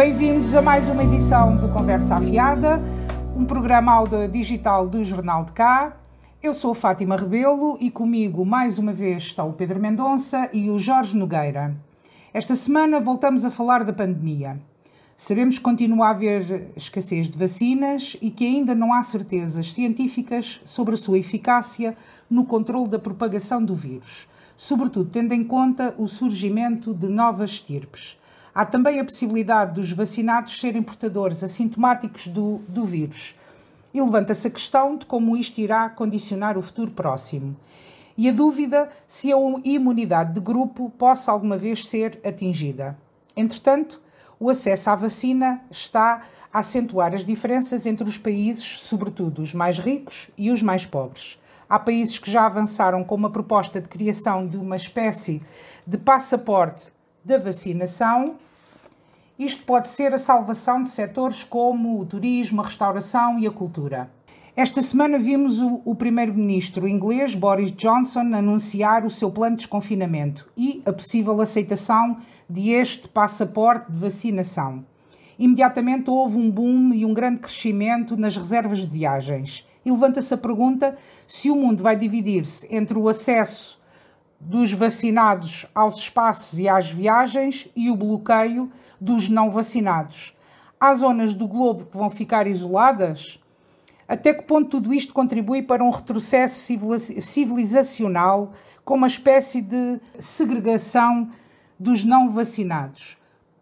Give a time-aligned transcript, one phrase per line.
[0.00, 2.82] Bem-vindos a mais uma edição do Conversa Afiada,
[3.36, 5.94] um programa áudio digital do Jornal de Cá.
[6.42, 10.78] Eu sou Fátima Rebelo e comigo mais uma vez está o Pedro Mendonça e o
[10.78, 11.76] Jorge Nogueira.
[12.32, 14.58] Esta semana voltamos a falar da pandemia.
[15.18, 20.62] Sabemos que continua a haver escassez de vacinas e que ainda não há certezas científicas
[20.64, 21.94] sobre a sua eficácia
[22.30, 24.26] no controle da propagação do vírus,
[24.56, 28.18] sobretudo tendo em conta o surgimento de novas estirpes.
[28.54, 33.34] Há também a possibilidade dos vacinados serem portadores assintomáticos do, do vírus.
[33.94, 37.56] E levanta-se a questão de como isto irá condicionar o futuro próximo.
[38.16, 42.96] E a dúvida se a imunidade de grupo possa alguma vez ser atingida.
[43.36, 44.00] Entretanto,
[44.38, 49.78] o acesso à vacina está a acentuar as diferenças entre os países, sobretudo os mais
[49.78, 51.38] ricos e os mais pobres.
[51.68, 55.40] Há países que já avançaram com uma proposta de criação de uma espécie
[55.86, 56.92] de passaporte
[57.24, 58.36] da vacinação.
[59.38, 64.10] Isto pode ser a salvação de setores como o turismo, a restauração e a cultura.
[64.56, 70.46] Esta semana vimos o, o primeiro-ministro inglês Boris Johnson anunciar o seu plano de desconfinamento
[70.56, 72.18] e a possível aceitação
[72.48, 74.84] de este passaporte de vacinação.
[75.38, 79.66] Imediatamente houve um boom e um grande crescimento nas reservas de viagens.
[79.82, 80.94] E levanta-se a pergunta
[81.26, 83.79] se o mundo vai dividir-se entre o acesso
[84.40, 90.34] dos vacinados aos espaços e às viagens e o bloqueio dos não vacinados.
[90.80, 93.38] Há zonas do globo que vão ficar isoladas?
[94.08, 96.74] Até que ponto tudo isto contribui para um retrocesso
[97.20, 98.52] civilizacional
[98.84, 101.30] com uma espécie de segregação
[101.78, 103.18] dos não vacinados?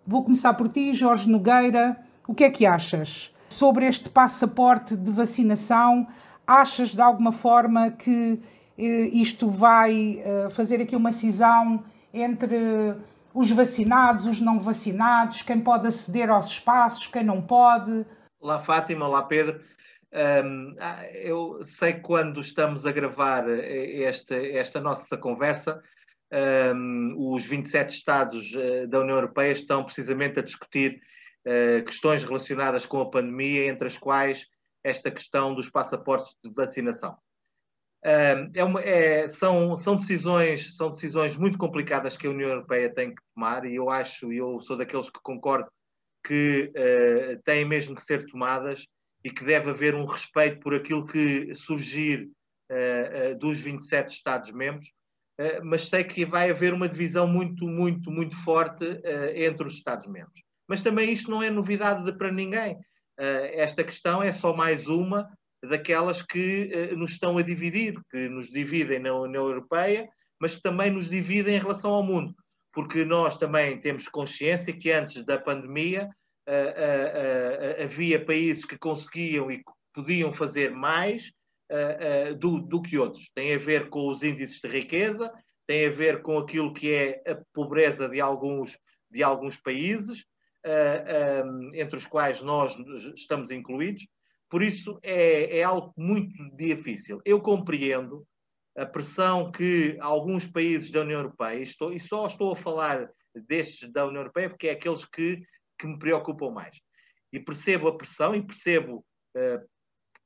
[0.06, 1.98] Vou começar por ti, Jorge Nogueira.
[2.26, 6.06] O que é que achas sobre este passaporte de vacinação?
[6.46, 8.40] Achas de alguma forma que
[8.78, 11.84] isto vai eh, fazer aqui uma cisão
[12.14, 12.96] entre
[13.34, 18.06] os vacinados, os não vacinados, quem pode aceder aos espaços, quem não pode?
[18.40, 19.60] Olá Fátima, olá Pedro.
[20.10, 25.82] Um, ah, eu sei quando estamos a gravar eh, esta, esta nossa conversa,
[26.74, 31.00] um, os 27 Estados uh, da União Europeia estão precisamente a discutir
[31.46, 34.46] uh, questões relacionadas com a pandemia, entre as quais
[34.84, 37.16] esta questão dos passaportes de vacinação.
[38.04, 42.92] Um, é uma, é, são, são, decisões, são decisões muito complicadas que a União Europeia
[42.94, 45.68] tem que tomar e eu acho, eu sou daqueles que concordo
[46.24, 48.86] que uh, têm mesmo que ser tomadas
[49.24, 52.28] e que deve haver um respeito por aquilo que surgir
[52.70, 54.92] uh, uh, dos 27 Estados-membros,
[55.62, 58.84] mas sei que vai haver uma divisão muito, muito, muito forte
[59.36, 60.42] entre os Estados-membros.
[60.68, 62.76] Mas também isto não é novidade para ninguém.
[63.16, 65.30] esta questão é só mais uma
[65.62, 70.08] daquelas que nos estão a dividir, que nos dividem na União Europeia,
[70.40, 72.34] mas que também nos dividem em relação ao mundo.
[72.72, 76.08] Porque nós também temos consciência que antes da pandemia
[76.48, 81.32] uh, uh, havia países que conseguiam e podiam fazer mais
[82.38, 83.30] do, do que outros.
[83.34, 85.30] Tem a ver com os índices de riqueza,
[85.66, 88.78] tem a ver com aquilo que é a pobreza de alguns,
[89.10, 90.24] de alguns países,
[91.74, 92.74] entre os quais nós
[93.14, 94.06] estamos incluídos.
[94.48, 97.20] Por isso é, é algo muito difícil.
[97.24, 98.26] Eu compreendo
[98.76, 103.90] a pressão que alguns países da União Europeia, estou, e só estou a falar destes
[103.92, 105.42] da União Europeia, porque é aqueles que
[105.78, 106.76] que me preocupam mais.
[107.32, 109.04] E percebo a pressão e percebo
[109.36, 109.68] uh,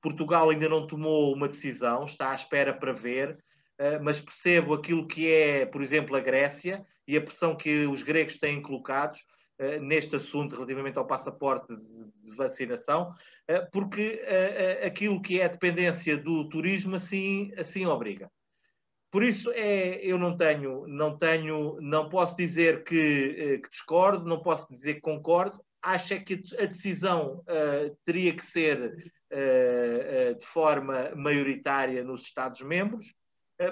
[0.01, 3.39] Portugal ainda não tomou uma decisão, está à espera para ver,
[3.79, 8.03] uh, mas percebo aquilo que é, por exemplo, a Grécia e a pressão que os
[8.03, 9.23] gregos têm colocados
[9.61, 13.13] uh, neste assunto relativamente ao passaporte de, de vacinação,
[13.71, 14.23] porque
[14.87, 18.31] aquilo que é a dependência do turismo assim, assim obriga.
[19.13, 24.27] Por isso é, eu não tenho, não tenho, não posso dizer que, eh, que discordo,
[24.27, 25.63] não posso dizer que concordo.
[25.83, 32.23] Acho é que a decisão uh, teria que ser uh, uh, de forma maioritária nos
[32.23, 33.13] Estados-membros,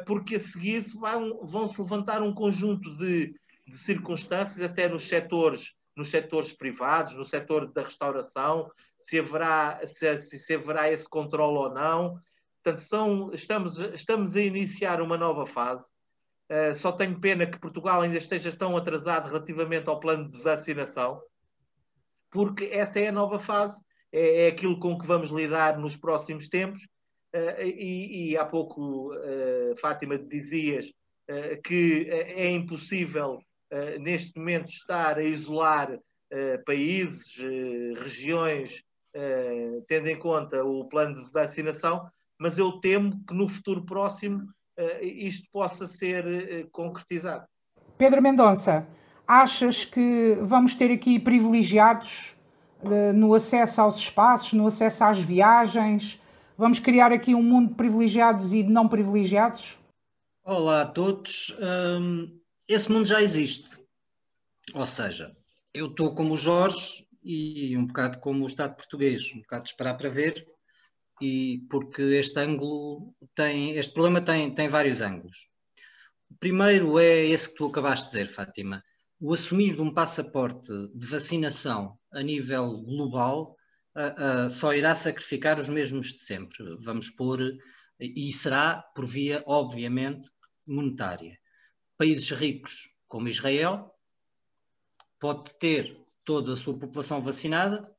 [0.06, 3.34] porque a seguir vão, vão se levantar um conjunto de,
[3.66, 10.38] de circunstâncias, até nos setores, nos setores privados, no setor da restauração, se haverá, se,
[10.38, 12.20] se haverá esse controle ou não,
[12.62, 15.86] Portanto, são, estamos, estamos a iniciar uma nova fase.
[16.50, 21.22] Uh, só tenho pena que Portugal ainda esteja tão atrasado relativamente ao plano de vacinação,
[22.30, 23.80] porque essa é a nova fase,
[24.12, 26.82] é, é aquilo com que vamos lidar nos próximos tempos.
[27.34, 30.92] Uh, e, e, há pouco, uh, Fátima, dizias
[31.62, 33.40] que é impossível
[34.00, 35.98] neste momento estar a isolar
[36.66, 37.36] países,
[38.02, 38.82] regiões,
[39.86, 42.08] tendo em conta o plano de vacinação,
[42.38, 44.42] mas eu temo que no futuro próximo
[44.78, 47.44] uh, isto possa ser uh, concretizado.
[47.98, 48.86] Pedro Mendonça,
[49.32, 52.36] Achas que vamos ter aqui privilegiados
[52.82, 56.20] uh, no acesso aos espaços, no acesso às viagens?
[56.58, 59.78] Vamos criar aqui um mundo de privilegiados e de não privilegiados?
[60.44, 61.56] Olá a todos.
[61.60, 62.39] Um,
[62.72, 63.68] esse mundo já existe.
[64.74, 65.36] Ou seja,
[65.74, 69.70] eu estou como o Jorge e um bocado como o Estado português, um bocado de
[69.70, 70.46] esperar para ver,
[71.20, 75.48] e porque este ângulo tem, este problema tem, tem vários ângulos.
[76.30, 78.84] O primeiro é esse que tu acabaste de dizer, Fátima.
[79.18, 83.56] O assumir de um passaporte de vacinação a nível global
[83.96, 86.56] uh, uh, só irá sacrificar os mesmos de sempre.
[86.84, 87.40] Vamos pôr,
[87.98, 90.30] e será por via, obviamente,
[90.66, 91.39] monetária.
[92.00, 93.94] Países ricos como Israel
[95.18, 97.94] pode ter toda a sua população vacinada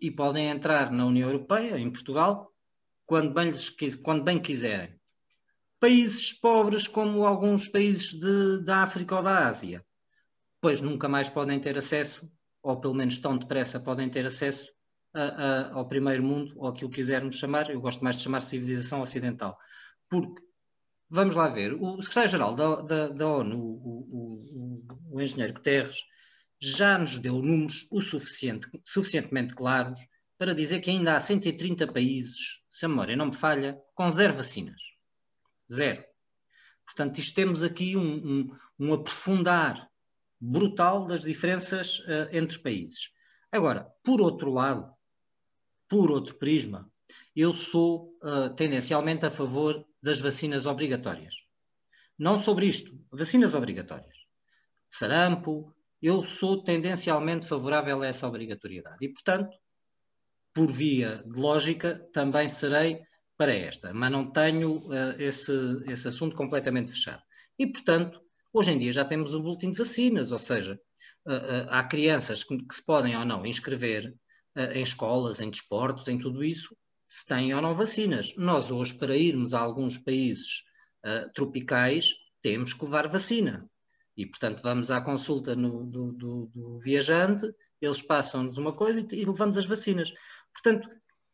[0.00, 2.54] e podem entrar na União Europeia, em Portugal,
[3.04, 4.94] quando bem, lhes, quando bem quiserem.
[5.80, 9.84] Países pobres como alguns países de, da África ou da Ásia,
[10.60, 12.30] pois nunca mais podem ter acesso,
[12.62, 14.72] ou pelo menos tão depressa podem ter acesso
[15.12, 18.40] a, a, ao primeiro mundo, ou aquilo que quisermos chamar, eu gosto mais de chamar
[18.40, 19.58] civilização ocidental.
[20.08, 20.40] Porque,
[21.12, 25.98] vamos lá ver, o secretário-geral da, da, da, ONU, o, o, o, o engenheiro Guterres,
[26.58, 30.00] já nos deu números o suficiente, suficientemente claros
[30.38, 34.32] para dizer que ainda há 130 países, se a memória não me falha, com zero
[34.32, 34.80] vacinas.
[35.70, 36.02] Zero.
[36.86, 39.90] Portanto, isto temos aqui um, um, um aprofundar
[40.40, 43.10] brutal das diferenças uh, entre países.
[43.50, 44.90] Agora, por outro lado,
[45.88, 46.90] por outro prisma,
[47.34, 51.34] eu sou uh, tendencialmente a favor das vacinas obrigatórias.
[52.18, 54.16] Não sobre isto, vacinas obrigatórias.
[54.90, 58.98] Sarampo, eu sou tendencialmente favorável a essa obrigatoriedade.
[59.00, 59.56] E, portanto,
[60.52, 63.00] por via de lógica, também serei
[63.36, 65.52] para esta, mas não tenho uh, esse,
[65.86, 67.22] esse assunto completamente fechado.
[67.58, 68.20] E, portanto,
[68.52, 70.78] hoje em dia já temos o boletim de vacinas, ou seja,
[71.26, 74.14] uh, uh, há crianças que, que, se podem ou não inscrever
[74.74, 76.76] em escolas, em desportos, em tudo isso,
[77.12, 78.34] se têm ou não vacinas.
[78.38, 80.64] Nós hoje, para irmos a alguns países
[81.34, 83.68] tropicais, temos que levar vacina.
[84.16, 87.46] E, portanto, vamos à consulta no, do, do, do viajante,
[87.82, 90.10] eles passam-nos uma coisa e, e levamos as vacinas.
[90.54, 90.88] Portanto,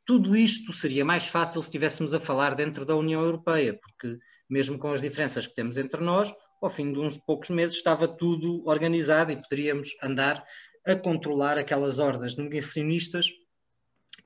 [0.04, 4.18] tudo isto seria mais fácil se estivéssemos a falar dentro da União Europeia, porque
[4.50, 8.08] mesmo com as diferenças que temos entre nós, ao fim de uns poucos meses estava
[8.08, 10.44] tudo organizado e poderíamos andar
[10.84, 13.30] a controlar aquelas hordas negacionistas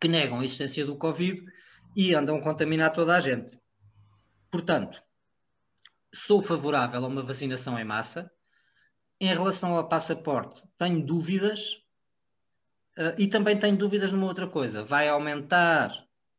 [0.01, 1.43] que negam a existência do Covid
[1.97, 3.59] e andam a contaminar toda a gente.
[4.51, 5.03] Portanto,
[6.15, 8.31] sou favorável a uma vacinação em massa,
[9.21, 11.75] em relação ao passaporte, tenho dúvidas
[12.99, 14.85] uh, e também tenho dúvidas numa outra coisa.
[14.85, 15.91] Vai aumentar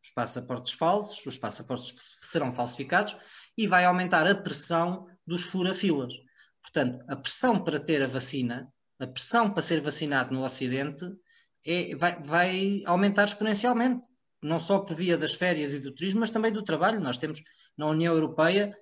[0.03, 3.15] os passaportes falsos, os passaportes serão falsificados
[3.57, 6.13] e vai aumentar a pressão dos fura-filas.
[6.61, 8.67] Portanto, a pressão para ter a vacina,
[8.99, 11.05] a pressão para ser vacinado no Ocidente,
[11.65, 14.05] é, vai, vai aumentar exponencialmente.
[14.41, 16.99] Não só por via das férias e do turismo, mas também do trabalho.
[16.99, 17.41] Nós temos
[17.77, 18.77] na União Europeia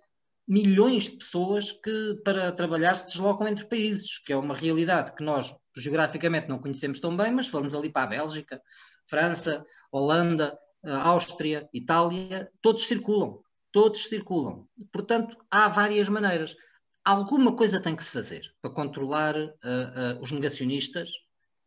[0.48, 5.24] milhões de pessoas que para trabalhar se deslocam entre países, que é uma realidade que
[5.24, 8.62] nós geograficamente não conhecemos tão bem, mas formos ali para a Bélgica,
[9.08, 13.40] França, Holanda, eh, Áustria, Itália, todos circulam,
[13.72, 14.68] todos circulam.
[14.92, 16.56] Portanto, há várias maneiras.
[17.04, 21.12] Alguma coisa tem que se fazer para controlar uh, uh, os negacionistas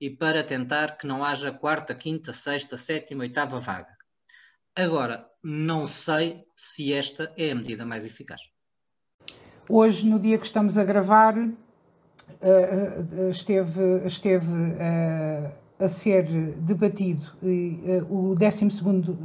[0.04, 3.96] e para tentar que não haja quarta, quinta, sexta, sétima, oitava vaga.
[4.76, 8.42] Agora, não sei se esta é a medida mais eficaz.
[9.66, 11.48] Hoje, no dia que estamos a gravar, eh,
[12.42, 17.26] eh, esteve, esteve eh, a ser debatido
[18.10, 18.68] o 12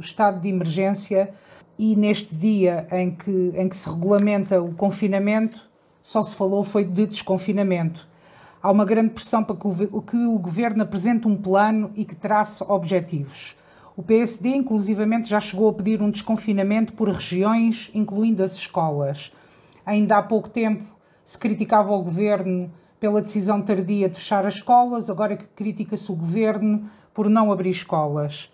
[0.00, 1.34] estado de emergência
[1.78, 5.68] e neste dia em que, em que se regulamenta o confinamento,
[6.00, 8.08] só se falou foi de desconfinamento.
[8.62, 12.14] Há uma grande pressão para que o, que o governo apresente um plano e que
[12.14, 13.56] trace objetivos.
[13.96, 19.32] O PSD, inclusivamente, já chegou a pedir um desconfinamento por regiões, incluindo as escolas.
[19.84, 20.84] Ainda há pouco tempo
[21.24, 26.16] se criticava o governo pela decisão tardia de fechar as escolas, agora que critica-se o
[26.16, 28.52] governo por não abrir escolas.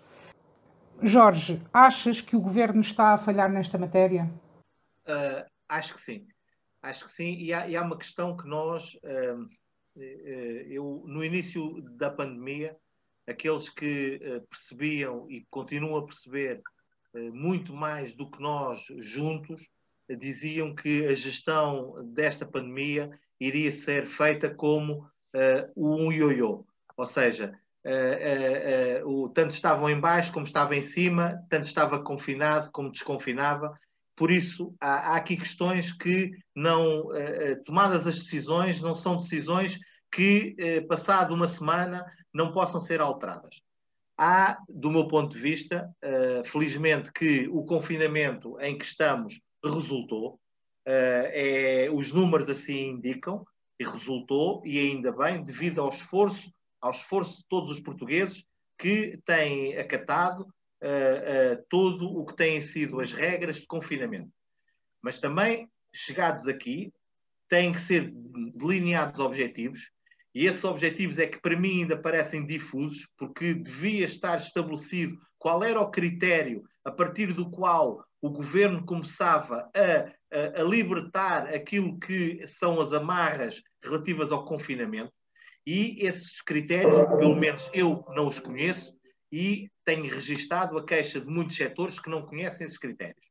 [1.01, 4.31] Jorge, achas que o governo está a falhar nesta matéria?
[5.07, 6.27] Uh, acho que sim.
[6.81, 7.35] Acho que sim.
[7.35, 9.47] E há, e há uma questão que nós, uh,
[9.97, 12.75] eu, no início da pandemia,
[13.27, 16.61] aqueles que percebiam e continuam a perceber
[17.33, 19.61] muito mais do que nós juntos,
[20.15, 27.53] diziam que a gestão desta pandemia iria ser feita como uh, um ioiô, ou seja,
[27.85, 32.91] uh, uh, o, tanto estavam em baixo como estava em cima, tanto estava confinado como
[32.91, 33.77] desconfinava.
[34.17, 37.09] Por isso, há, há aqui questões que não,
[37.65, 39.79] tomadas as decisões, não são decisões
[40.11, 43.61] que, eh, passado uma semana, não possam ser alteradas.
[44.17, 50.39] Há, do meu ponto de vista, uh, felizmente que o confinamento em que estamos resultou,
[50.89, 53.45] é, os números assim indicam,
[53.79, 58.43] e resultou, e ainda bem, devido ao esforço, ao esforço de todos os portugueses
[58.77, 60.47] que têm acatado
[60.83, 64.31] uh, todo o que têm sido as regras de confinamento.
[65.01, 66.91] Mas também, chegados aqui,
[67.49, 68.11] têm que ser
[68.55, 69.91] delineados objetivos
[70.37, 75.63] e esses objetivos é que para mim ainda parecem difusos, porque devia estar estabelecido qual
[75.63, 81.97] era o critério a partir do qual o governo começava a, a, a libertar aquilo
[81.97, 85.11] que são as amarras relativas ao confinamento.
[85.65, 88.93] E esses critérios, pelo menos eu não os conheço,
[89.31, 93.25] e tenho registado a queixa de muitos setores que não conhecem esses critérios.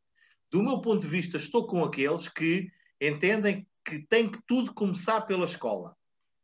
[0.51, 5.23] Do meu ponto de vista, estou com aqueles que entendem que tem que tudo começar
[5.23, 5.97] pela escola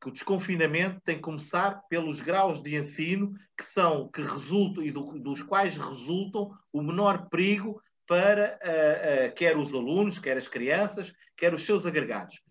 [0.02, 4.90] que o desconfinamento tem que começar pelos graus de ensino que são, que resultam e
[4.90, 10.48] do, dos quais resultam o menor perigo para uh, uh, quer os alunos, quer as
[10.48, 12.42] crianças, quer os seus agregados.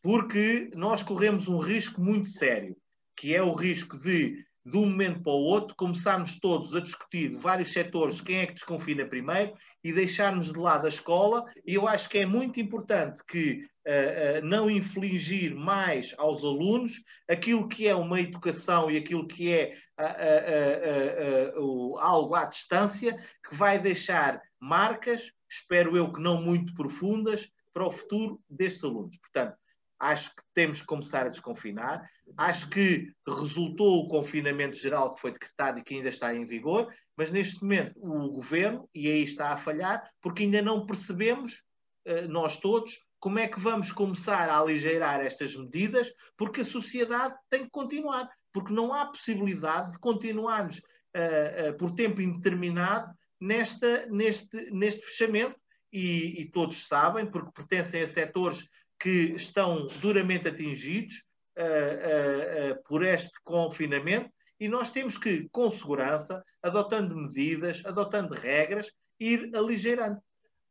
[0.00, 2.76] Porque nós corremos um risco muito sério,
[3.16, 7.36] que é o risco de de um momento para o outro, começarmos todos a discutir
[7.36, 11.44] vários setores quem é que desconfina primeiro e deixarmos de lado a escola.
[11.66, 16.92] E eu acho que é muito importante que uh, uh, não infligir mais aos alunos
[17.28, 23.16] aquilo que é uma educação e aquilo que é uh, algo à distância
[23.48, 29.16] que vai deixar marcas, espero eu que não muito profundas, para o futuro destes alunos.
[29.16, 29.56] Portanto,
[30.00, 32.08] acho que temos que começar a desconfinar.
[32.36, 36.92] Acho que resultou o confinamento geral que foi decretado e que ainda está em vigor,
[37.16, 41.62] mas neste momento o governo, e aí está a falhar, porque ainda não percebemos,
[42.06, 47.34] eh, nós todos, como é que vamos começar a aligeirar estas medidas, porque a sociedade
[47.50, 54.06] tem que continuar, porque não há possibilidade de continuarmos uh, uh, por tempo indeterminado nesta,
[54.06, 55.54] neste, neste fechamento.
[55.92, 58.64] E, e todos sabem, porque pertencem a setores
[59.00, 61.24] que estão duramente atingidos
[61.58, 64.30] uh, uh, por este confinamento
[64.60, 70.20] e nós temos que, com segurança, adotando medidas, adotando regras, ir aligeirando.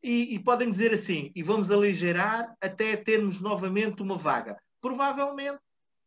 [0.01, 4.55] E, e podem dizer assim, e vamos aligeirar até termos novamente uma vaga.
[4.79, 5.57] Provavelmente,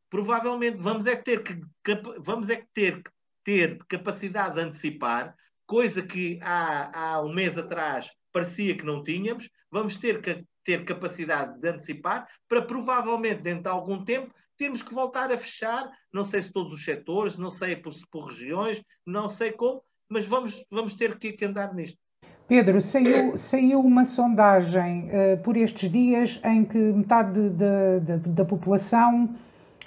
[0.09, 1.61] provavelmente vamos é ter que,
[2.21, 3.11] vamos é ter, que
[3.43, 5.35] ter capacidade de antecipar,
[5.67, 10.85] coisa que há, há um mês atrás parecia que não tínhamos, vamos ter que ter
[10.85, 16.25] capacidade de antecipar, para provavelmente, dentro de algum tempo, termos que voltar a fechar, não
[16.25, 20.65] sei se todos os setores, não sei por, por regiões, não sei como, mas vamos,
[20.71, 21.99] vamos ter que, que andar nisto.
[22.47, 28.29] Pedro, saiu, saiu uma sondagem uh, por estes dias em que metade de, de, de,
[28.31, 29.35] da população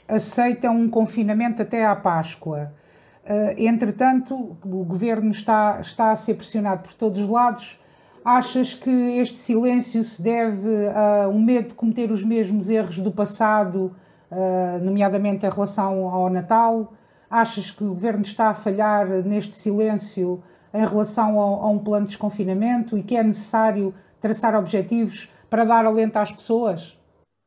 [0.08, 2.74] aceita um confinamento até à Páscoa.
[3.24, 7.80] Uh, entretanto, o governo está, está a ser pressionado por todos os lados
[8.26, 13.12] Achas que este silêncio se deve a um medo de cometer os mesmos erros do
[13.12, 13.96] passado,
[14.32, 16.92] uh, nomeadamente em relação ao Natal?
[17.30, 22.14] Achas que o governo está a falhar neste silêncio em relação a, um plano de
[22.14, 26.98] desconfinamento e que é necessário traçar objetivos para dar alento às pessoas?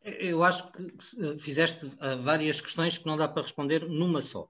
[0.05, 0.95] Eu acho que
[1.39, 1.91] fizeste
[2.23, 4.49] várias questões que não dá para responder numa só.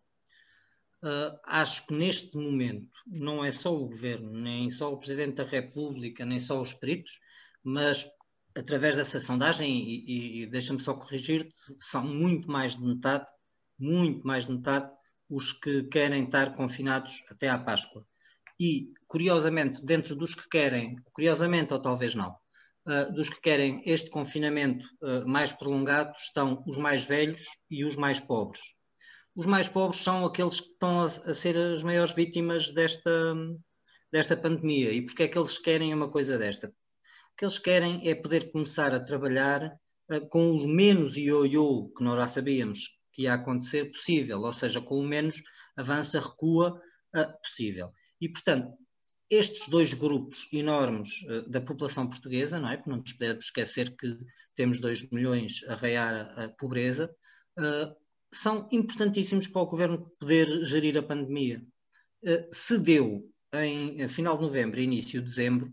[1.00, 5.44] Uh, acho que neste momento não é só o governo, nem só o Presidente da
[5.44, 7.20] República, nem só os peritos,
[7.62, 8.04] mas
[8.56, 13.26] através dessa sondagem, e, e deixa-me só corrigir-te, são muito mais de metade,
[13.78, 14.90] muito mais de metade,
[15.30, 18.04] os que querem estar confinados até à Páscoa.
[18.58, 22.34] E, curiosamente, dentro dos que querem, curiosamente ou talvez não,
[22.88, 27.94] uh, dos que querem este confinamento uh, mais prolongado estão os mais velhos e os
[27.94, 28.60] mais pobres
[29.34, 33.10] os mais pobres são aqueles que estão a, a ser as maiores vítimas desta,
[34.10, 34.92] desta pandemia.
[34.92, 36.68] E porque é que eles querem uma coisa desta?
[36.68, 39.78] O que eles querem é poder começar a trabalhar
[40.10, 44.80] uh, com o menos ioiô que nós já sabíamos que ia acontecer possível, ou seja,
[44.80, 45.42] com o menos
[45.76, 46.80] avança, recua
[47.16, 47.92] uh, possível.
[48.20, 48.72] E, portanto,
[49.30, 52.76] estes dois grupos enormes uh, da população portuguesa, não é?
[52.76, 54.18] Porque não nos podemos esquecer que
[54.54, 57.14] temos 2 milhões a rear a pobreza,
[57.58, 57.94] uh,
[58.32, 61.64] são importantíssimos para o governo poder gerir a pandemia.
[62.22, 65.72] Uh, se deu em final de novembro, início de dezembro,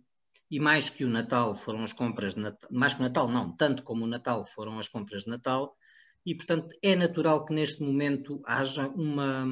[0.49, 3.51] e mais que o Natal foram as compras de Natal, mais que o Natal não,
[3.55, 5.75] tanto como o Natal foram as compras de Natal,
[6.25, 9.45] e portanto é natural que neste momento haja uma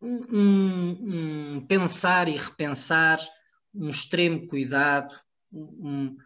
[0.00, 3.18] um, um pensar e repensar,
[3.74, 5.18] um extremo cuidado,
[5.52, 6.16] um,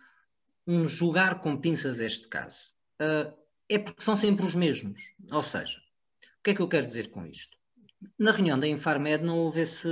[0.66, 2.72] um julgar com pinças este caso.
[3.00, 5.00] Uh, é porque são sempre os mesmos.
[5.32, 7.56] Ou seja, o que é que eu quero dizer com isto?
[8.18, 9.88] Na reunião da Infarmed não houve esse,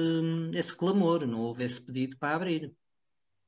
[0.55, 2.75] esse clamor, não houve esse pedido para abrir.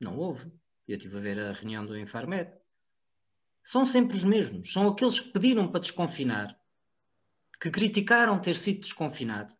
[0.01, 0.53] Não houve.
[0.87, 2.51] Eu estive a ver a reunião do Infarmed.
[3.63, 4.73] São sempre os mesmos.
[4.73, 6.59] São aqueles que pediram para desconfinar,
[7.61, 9.55] que criticaram ter sido desconfinado,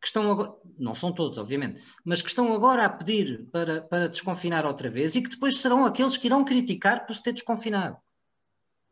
[0.00, 4.08] que estão agora, não são todos, obviamente, mas que estão agora a pedir para, para
[4.08, 7.98] desconfinar outra vez e que depois serão aqueles que irão criticar por se ter desconfinado.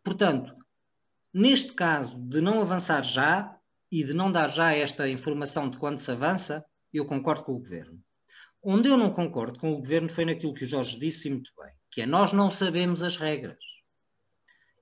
[0.03, 0.55] Portanto,
[1.33, 3.57] neste caso de não avançar já
[3.91, 7.59] e de não dar já esta informação de quando se avança, eu concordo com o
[7.59, 8.01] governo.
[8.63, 11.73] Onde eu não concordo com o governo foi naquilo que o Jorge disse muito bem,
[11.91, 13.63] que é nós não sabemos as regras.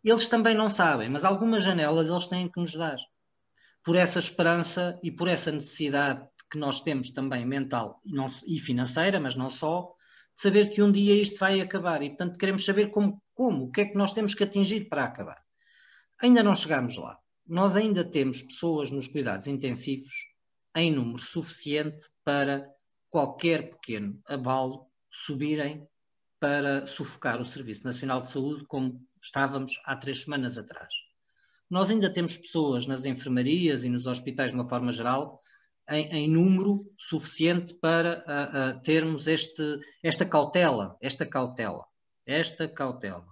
[0.02, 2.96] Eles também não sabem, mas algumas janelas eles têm que nos dar.
[3.84, 8.00] Por essa esperança e por essa necessidade que nós temos também mental
[8.46, 9.94] e, financeira, mas não só,
[10.34, 13.70] de saber que um dia isto vai acabar e, portanto, queremos saber como, como, o
[13.70, 15.45] que é que nós temos que atingir para acabar.
[16.18, 17.18] Ainda não chegamos lá.
[17.46, 20.14] Nós ainda temos pessoas nos cuidados intensivos
[20.74, 22.68] em número suficiente para
[23.10, 25.86] qualquer pequeno abalo subirem
[26.40, 30.92] para sufocar o Serviço Nacional de Saúde como estávamos há três semanas atrás.
[31.68, 35.40] Nós ainda temos pessoas nas enfermarias e nos hospitais de uma forma geral
[35.88, 41.84] em, em número suficiente para uh, uh, termos este, esta cautela, esta cautela,
[42.24, 43.26] esta cautela.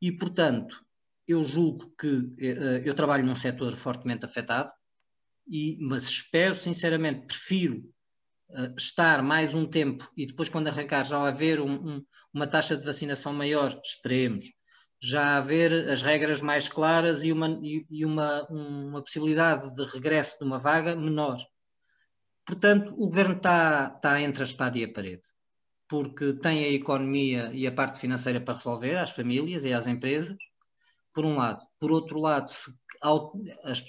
[0.00, 0.84] E, portanto,
[1.30, 4.70] eu julgo que uh, eu trabalho num setor fortemente afetado,
[5.46, 7.78] e, mas espero, sinceramente, prefiro
[8.50, 12.76] uh, estar mais um tempo e depois, quando arrancar, já haver um, um, uma taxa
[12.76, 14.44] de vacinação maior, esperemos,
[15.02, 20.44] já haver as regras mais claras e uma, e uma, uma possibilidade de regresso de
[20.44, 21.38] uma vaga menor.
[22.44, 25.22] Portanto, o governo está, está entre a espada e a parede,
[25.88, 30.36] porque tem a economia e a parte financeira para resolver às famílias e às empresas,
[31.12, 31.62] por um lado.
[31.78, 33.32] Por outro lado, se, ao,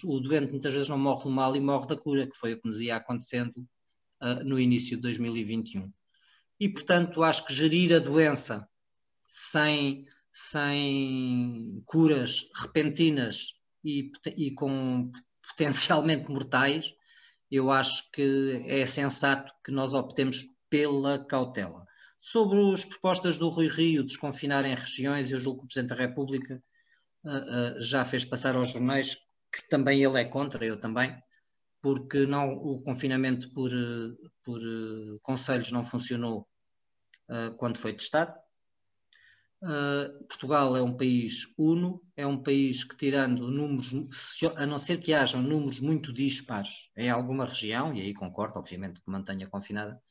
[0.05, 2.61] o doente muitas vezes não morre do mal e morre da cura, que foi o
[2.61, 3.67] que nos ia acontecendo
[4.21, 5.91] uh, no início de 2021.
[6.59, 8.67] E, portanto, acho que gerir a doença
[9.25, 13.53] sem, sem curas repentinas
[13.83, 15.11] e, e com
[15.49, 16.93] potencialmente mortais,
[17.49, 21.85] eu acho que é sensato que nós optemos pela cautela.
[22.21, 25.95] Sobre as propostas do Rui Rio, desconfinar em regiões, eu julgo que o Presidente da
[25.95, 26.63] República
[27.79, 29.15] já fez passar aos jornais
[29.51, 31.21] que também ele é contra, eu também,
[31.81, 33.71] porque não, o confinamento por,
[34.43, 34.61] por
[35.21, 36.47] conselhos não funcionou
[37.57, 38.33] quando foi testado.
[40.27, 43.93] Portugal é um país uno, é um país que, tirando números,
[44.55, 49.01] a não ser que hajam números muito dispares em alguma região, e aí concordo, obviamente,
[49.01, 50.01] que mantenha confinada,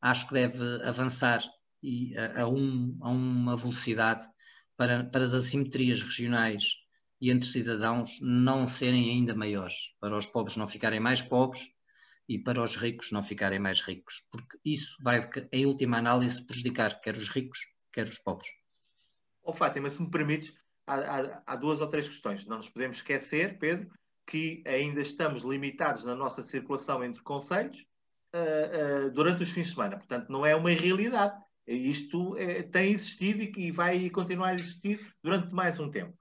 [0.00, 1.42] acho que deve avançar
[1.82, 4.28] e, a, a, um, a uma velocidade
[4.82, 6.78] para, para as assimetrias regionais
[7.20, 11.70] e entre cidadãos não serem ainda maiores, para os pobres não ficarem mais pobres
[12.28, 17.00] e para os ricos não ficarem mais ricos, porque isso vai, em última análise, prejudicar
[17.00, 17.60] quer os ricos,
[17.92, 18.48] quer os pobres.
[19.44, 20.52] Oh, Fátima, se me permites,
[20.84, 22.44] há, há, há duas ou três questões.
[22.44, 23.88] Não nos podemos esquecer, Pedro,
[24.26, 27.86] que ainda estamos limitados na nossa circulação entre conselhos
[28.34, 29.96] uh, uh, durante os fins de semana.
[29.96, 31.40] Portanto, não é uma irrealidade.
[31.66, 36.16] Isto é, tem existido e, e vai continuar a existir durante mais um tempo.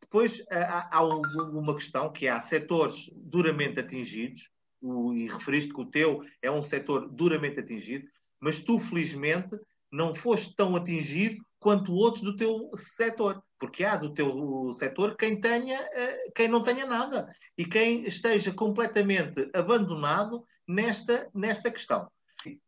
[0.00, 4.50] Depois há, há uma questão que há setores duramente atingidos,
[4.80, 8.08] o, e referiste que o teu é um setor duramente atingido,
[8.40, 9.56] mas tu, felizmente,
[9.92, 15.38] não foste tão atingido quanto outros do teu setor, porque há do teu setor quem
[15.40, 22.10] tenha, eh, quem não tenha nada e quem esteja completamente abandonado nesta, nesta questão.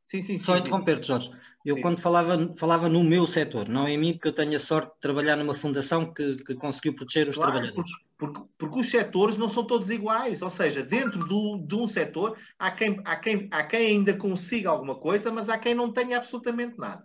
[0.05, 1.31] Sim, sim, Só interromper-te, Jorge.
[1.65, 1.81] Eu, sim.
[1.81, 5.01] quando falava, falava no meu setor, não em mim, porque eu tenho a sorte de
[5.01, 7.91] trabalhar numa fundação que, que conseguiu proteger os claro, trabalhadores.
[8.19, 10.43] Porque, porque, porque, os setores não são todos iguais.
[10.43, 14.69] Ou seja, dentro do, de um setor, há quem, há, quem, há quem ainda consiga
[14.69, 17.05] alguma coisa, mas há quem não tenha absolutamente nada.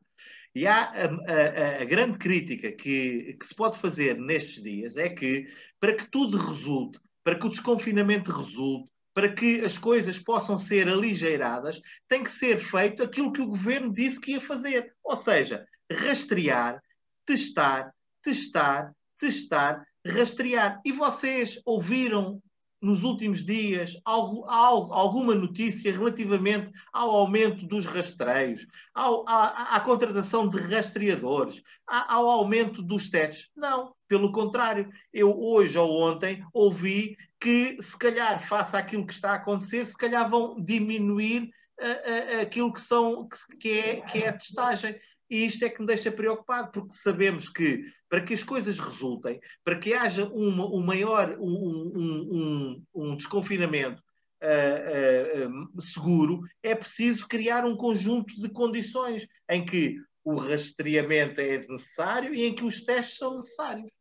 [0.54, 5.08] E há a, a, a, grande crítica que, que, se pode fazer nestes dias é
[5.08, 5.48] que,
[5.80, 10.88] para que tudo resulte, para que o desconfinamento resulte, para que as coisas possam ser
[10.88, 14.94] aligeiradas, tem que ser feito aquilo que o governo disse que ia fazer.
[15.04, 16.80] Ou seja, rastrear,
[17.26, 20.80] testar, testar, testar, rastrear.
[20.86, 22.40] E vocês ouviram
[22.80, 29.80] nos últimos dias algo, algo, alguma notícia relativamente ao aumento dos rastreios, ao, à, à,
[29.80, 33.50] contratação de rastreadores, ao aumento dos testes?
[33.56, 34.88] Não, pelo contrário.
[35.12, 39.98] Eu hoje ou ontem ouvi que, se calhar, face àquilo que está a acontecer, se
[39.98, 43.28] calhar vão diminuir uh, uh, aquilo que, são,
[43.60, 45.00] que, é, que é a testagem.
[45.30, 49.40] E isto é que me deixa preocupado, porque sabemos que para que as coisas resultem,
[49.64, 54.02] para que haja uma, um maior um, um, um desconfinamento
[54.42, 61.58] uh, uh, seguro, é preciso criar um conjunto de condições em que o rastreamento é
[61.58, 63.92] necessário e em que os testes são necessários.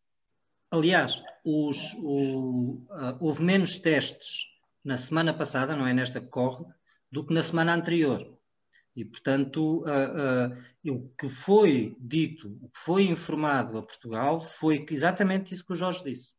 [0.70, 4.46] Aliás, os, o, uh, houve menos testes
[4.85, 6.64] na semana passada, não é nesta que corre,
[7.11, 8.37] do que na semana anterior.
[8.94, 14.85] E, portanto, uh, uh, o que foi dito, o que foi informado a Portugal foi
[14.90, 16.35] exatamente isso que o Jorge disse.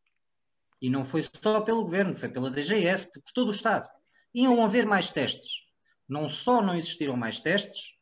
[0.82, 3.88] E não foi só pelo governo, foi pela DGS, por todo o Estado.
[4.34, 5.62] Iam haver mais testes.
[6.08, 7.96] Não só não existiram mais testes,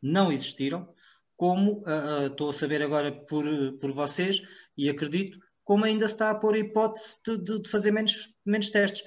[0.00, 0.92] não existiram,
[1.36, 3.44] como uh, estou a saber agora por,
[3.80, 4.40] por vocês,
[4.76, 8.34] e acredito, como ainda se está a pôr a hipótese de, de, de fazer menos,
[8.44, 9.02] menos testes.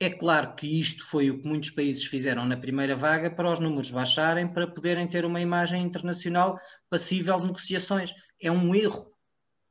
[0.00, 3.60] É claro que isto foi o que muitos países fizeram na primeira vaga para os
[3.60, 6.58] números baixarem, para poderem ter uma imagem internacional
[6.90, 8.12] passível de negociações.
[8.40, 9.12] É um erro.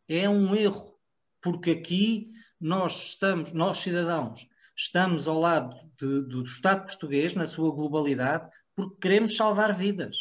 [0.08, 0.96] É um erro.
[1.42, 7.74] Porque aqui nós estamos, nós cidadãos, estamos ao lado de, do Estado português na sua
[7.74, 10.18] globalidade porque queremos salvar vidas.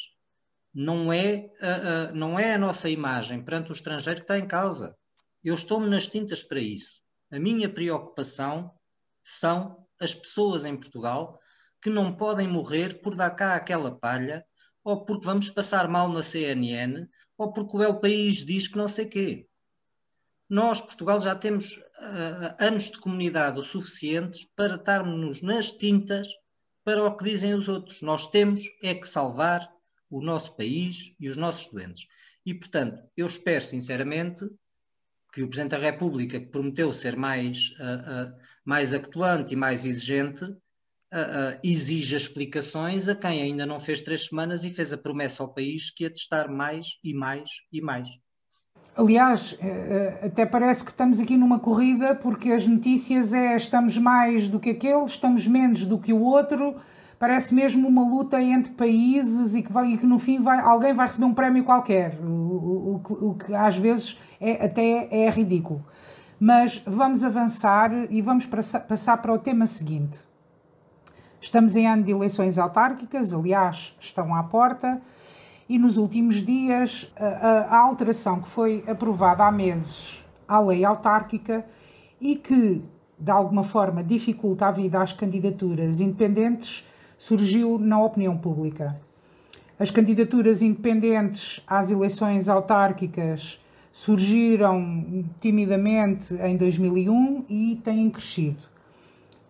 [0.73, 4.47] Não é, a, a, não é a nossa imagem perante o estrangeiro que está em
[4.47, 4.97] causa.
[5.43, 7.01] Eu estou-me nas tintas para isso.
[7.31, 8.73] A minha preocupação
[9.23, 11.41] são as pessoas em Portugal
[11.81, 14.45] que não podem morrer por dar cá aquela palha,
[14.85, 17.07] ou porque vamos passar mal na CNN,
[17.39, 19.47] ou porque o El País diz que não sei quê.
[20.49, 26.29] Nós, Portugal, já temos uh, anos de comunidade o suficientes para estarmos nas tintas
[26.85, 28.03] para o que dizem os outros.
[28.03, 29.71] Nós temos é que salvar
[30.11, 32.09] o nosso país e os nossos doentes.
[32.45, 34.45] E, portanto, eu espero sinceramente
[35.33, 39.85] que o Presidente da República, que prometeu ser mais, uh, uh, mais actuante e mais
[39.85, 45.43] exigente, uh, exija explicações a quem ainda não fez três semanas e fez a promessa
[45.43, 48.09] ao país que ia testar mais e mais e mais.
[48.97, 53.97] Aliás, eh, eh, até parece que estamos aqui numa corrida porque as notícias é estamos
[53.97, 56.75] mais do que aquele, estamos menos do que o outro.
[57.19, 60.93] Parece mesmo uma luta entre países e que, vai, e que no fim vai, alguém
[60.93, 65.31] vai receber um prémio qualquer, o, o, o, o que às vezes é, até é
[65.31, 65.85] ridículo.
[66.39, 70.19] Mas vamos avançar e vamos passar para o tema seguinte.
[71.41, 75.01] Estamos em ano de eleições autárquicas, aliás, estão à porta,
[75.69, 81.65] e nos últimos dias a, a alteração que foi aprovada há meses à lei autárquica
[82.21, 82.83] e que,
[83.19, 89.01] de alguma forma, dificulta a vida às candidaturas independentes, surgiu na opinião pública.
[89.79, 98.63] As candidaturas independentes às eleições autárquicas surgiram timidamente em 2001 e têm crescido.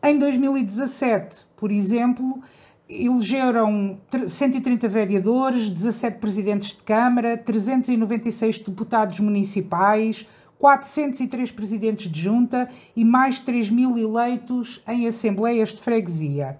[0.02, 2.42] Em 2017, por exemplo,
[2.88, 10.26] elegeram 130 vereadores, 17 presidentes de Câmara, 396 deputados municipais,
[10.58, 16.58] 403 presidentes de junta e mais 3 mil eleitos em assembleias de freguesia.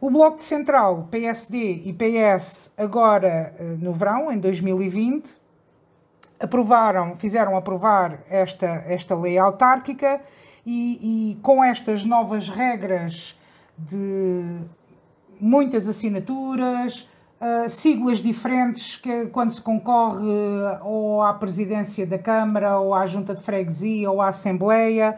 [0.00, 5.34] O Bloco Central, PSD e PS, agora eh, no verão, em 2020,
[6.38, 10.20] aprovaram, fizeram aprovar esta, esta lei autárquica
[10.64, 13.38] e, e com estas novas regras
[13.78, 14.58] de
[15.40, 17.08] muitas assinaturas,
[17.40, 20.24] uh, siglas diferentes que quando se concorre
[20.82, 25.16] ou à presidência da Câmara ou à Junta de Freguesia ou à Assembleia,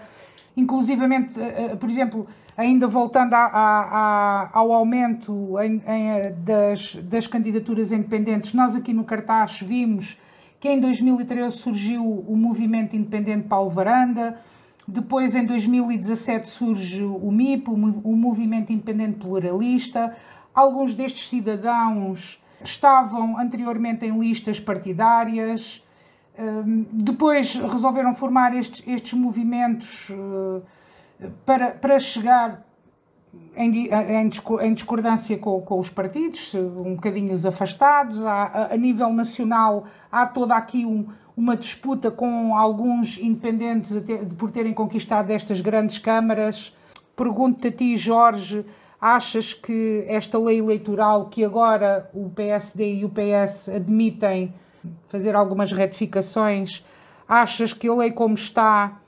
[0.56, 2.26] inclusivamente, uh, por exemplo,
[2.56, 8.92] ainda voltando a, a, a, ao aumento em, em, das, das candidaturas independentes, nós aqui
[8.92, 10.18] no cartaz vimos
[10.60, 14.40] que em 2013 surgiu o movimento independente Paulo Varanda,
[14.90, 20.16] depois em 2017 surge o MIP, o Movimento Independente Pluralista.
[20.54, 25.84] Alguns destes cidadãos estavam anteriormente em listas partidárias,
[26.38, 32.66] hum, depois resolveram formar estes, estes movimentos eh, para, para chegar
[33.56, 34.30] em, em,
[34.62, 38.24] em discordância com, com, os partidos, um bocadinho afastados.
[38.24, 44.02] Há, a, nível nacional há toda aqui um, uma disputa com alguns independentes
[44.38, 46.76] por terem conquistado estas grandes câmaras.
[47.16, 48.64] Pergunto-te a ti, Jorge,
[49.00, 54.54] achas que esta lei eleitoral que agora o PSD e o PS admitem
[55.08, 56.84] fazer algumas retificações,
[57.28, 59.00] achas que a lei como está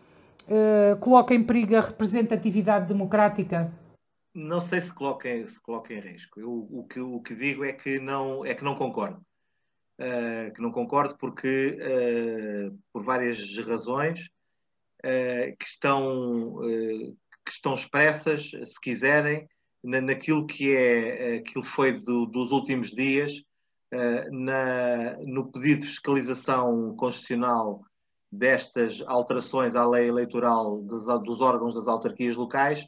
[0.48, 3.72] uh, coloca em perigo a representatividade democrática?
[4.34, 6.40] Não sei se coloca, se coloca em risco.
[6.40, 9.20] Eu, o, que, o que digo é que não, é que não concordo.
[9.98, 14.20] Uh, que não concordo porque, uh, por várias razões,
[15.04, 16.58] uh, que, estão,
[17.44, 19.46] que estão expressas, se quiserem,
[19.82, 23.32] na, naquilo que é aquilo foi do, dos últimos dias,
[24.30, 27.82] na, no pedido de fiscalização constitucional
[28.30, 32.86] destas alterações à lei eleitoral dos, dos órgãos das autarquias locais,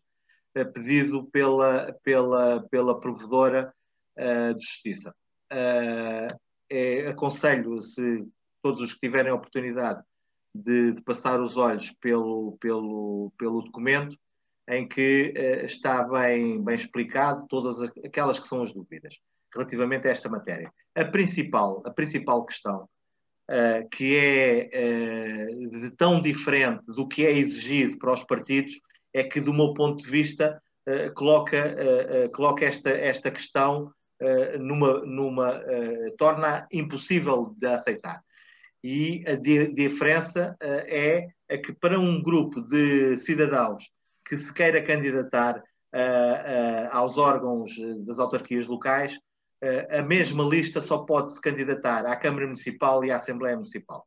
[0.53, 3.73] pedido pela, pela, pela provedora
[4.17, 5.15] de justiça.
[6.71, 8.27] É, aconselho, se
[8.63, 10.03] todos os que tiverem a oportunidade
[10.55, 14.17] de, de, passar os olhos pelo, pelo, pelo documento,
[14.69, 19.19] em que uh, está bem, bem explicado todas aquelas que são as dúvidas
[19.53, 20.73] relativamente a esta matéria.
[20.95, 22.89] A principal, a principal questão,
[23.51, 28.81] uh, que é uh, de tão diferente do que é exigido para os partidos,
[29.15, 30.61] é que, do meu ponto de vista,
[31.15, 31.77] coloca,
[32.35, 33.93] coloca esta, esta questão
[34.59, 35.61] numa, numa
[36.19, 38.21] torna impossível de aceitar.
[38.83, 43.85] E a diferença é, é que para um grupo de cidadãos
[44.25, 47.71] que se queira candidatar uh, uh, aos órgãos
[48.07, 49.15] das autarquias locais,
[49.63, 54.07] uh, a mesma lista só pode se candidatar à Câmara Municipal e à Assembleia Municipal.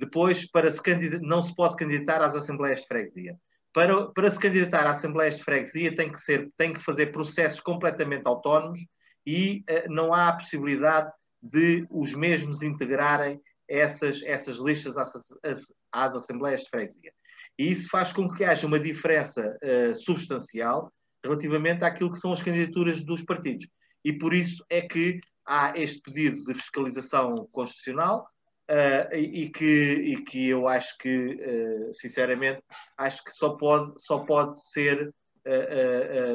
[0.00, 0.80] Depois, para se
[1.20, 3.36] não se pode candidatar às Assembleias de Freguesia.
[3.78, 7.60] Para, para se candidatar às Assembleias de Freguesia tem que, ser, tem que fazer processos
[7.60, 8.80] completamente autónomos
[9.24, 15.12] e não há a possibilidade de os mesmos integrarem essas, essas listas às,
[15.44, 17.12] às, às Assembleias de Freguesia.
[17.56, 20.92] E isso faz com que haja uma diferença uh, substancial
[21.24, 23.68] relativamente àquilo que são as candidaturas dos partidos.
[24.04, 28.28] E por isso é que há este pedido de fiscalização constitucional
[28.70, 32.62] uh, e, que, e que eu acho que, uh, sinceramente,
[32.96, 35.12] acho que só pode, só pode ser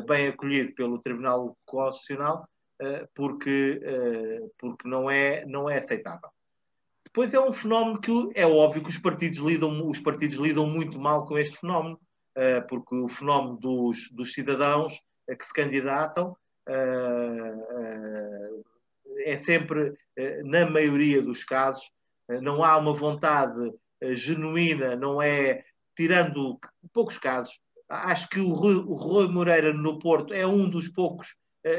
[0.07, 2.49] bem acolhido pelo Tribunal Constitucional
[3.13, 3.79] porque,
[4.57, 6.31] porque não, é, não é aceitável.
[7.05, 10.99] Depois é um fenómeno que é óbvio que os partidos lidam, os partidos lidam muito
[10.99, 11.99] mal com este fenómeno,
[12.67, 16.35] porque o fenómeno dos, dos cidadãos que se candidatam
[19.25, 19.93] é sempre,
[20.43, 21.87] na maioria dos casos,
[22.41, 25.63] não há uma vontade genuína, não é,
[25.95, 26.59] tirando
[26.91, 27.59] poucos casos,
[27.89, 31.35] acho que o Rui, o Rui Moreira no Porto é um dos poucos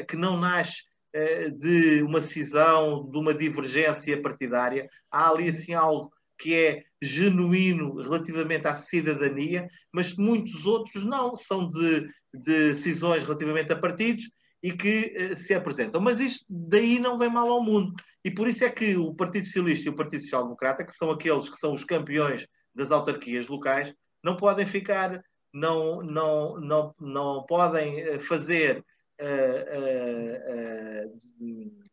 [0.09, 0.83] que não nasce
[1.17, 4.91] eh, de uma cisão, de uma divergência partidária.
[5.09, 11.71] Há ali assim algo que é genuíno relativamente à cidadania, mas muitos outros não, são
[11.71, 14.25] de, de cisões relativamente a partidos
[14.65, 16.01] e que uh, se apresentam.
[16.01, 17.95] Mas isto daí não vem mal ao mundo.
[18.25, 21.11] E por isso é que o Partido Socialista e o Partido Social Democrata, que são
[21.11, 25.23] aqueles que são os campeões das autarquias locais, não podem ficar,
[25.53, 28.83] não, não, não, não podem eh, fazer
[29.21, 31.21] uh, uh,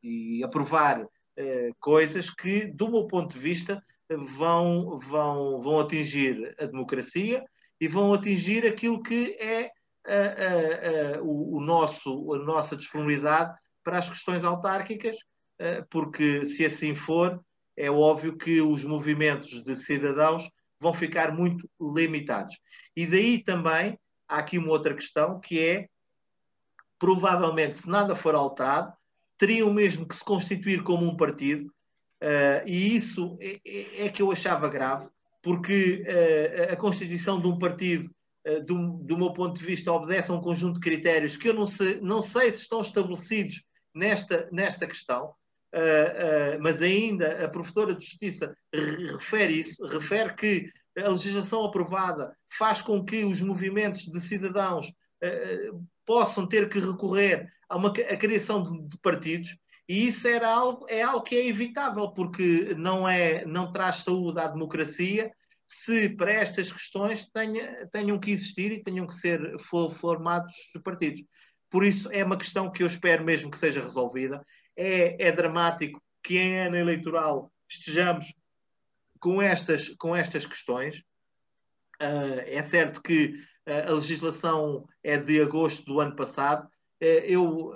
[0.01, 1.05] e aprovar
[1.79, 7.43] coisas que, do meu ponto de vista, vão, vão, vão atingir a democracia
[7.79, 9.71] e vão atingir aquilo que é
[11.21, 15.15] o, o, nosso, a nossa disponibilidade para as questões autárquicas,
[15.89, 17.39] porque se assim for,
[17.77, 20.47] é óbvio que os movimentos de cidadãos
[20.79, 22.57] vão ficar muito limitados.
[22.95, 23.97] E daí também
[24.27, 25.87] há aqui uma outra questão que é
[27.01, 28.93] provavelmente, se nada for alterado,
[29.35, 31.65] teriam mesmo que se constituir como um partido,
[32.21, 35.09] uh, e isso é, é, é, que eu achava grave,
[35.41, 38.11] porque uh, a constituição de um partido, uh,
[38.65, 41.67] do, do, meu ponto de vista, obedece a um conjunto de critérios que eu não
[41.67, 45.33] sei, não sei se estão estabelecidos nesta, nesta questão,
[46.59, 53.03] mas ainda a professora de Justiça refere isso, refere que a legislação aprovada faz com
[53.05, 54.91] que os movimentos de cidadãos
[56.05, 59.55] possam ter que recorrer a uma a criação de, de, partidos
[59.87, 64.39] e isso era algo é algo que é evitável porque não é não traz saúde
[64.39, 65.31] à democracia
[65.73, 70.53] se para estas questões tenha, tenham que existir e tenham que ser formados
[70.83, 71.23] partidos.
[71.69, 74.45] Por isso é uma questão que eu espero mesmo que seja resolvida.
[74.75, 78.25] É, é dramático que em ano eleitoral estejamos
[79.17, 80.99] com estas, com estas questões.
[82.01, 83.33] Uh, é certo que
[83.65, 86.67] a legislação é de agosto do ano passado.
[86.99, 87.71] Eh, eu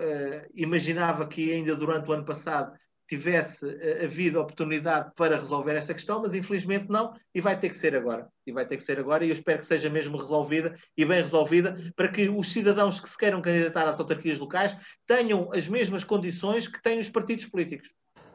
[0.55, 2.75] imaginava que ainda durante o ano passado
[3.07, 7.75] tivesse eh, havido oportunidade para resolver esta questão, mas infelizmente não, e vai ter que
[7.75, 8.27] ser agora.
[8.45, 11.21] E vai ter que ser agora, e eu espero que seja mesmo resolvida e bem
[11.21, 16.03] resolvida, para que os cidadãos que se queiram candidatar às autarquias locais tenham as mesmas
[16.03, 17.89] condições que têm os partidos políticos.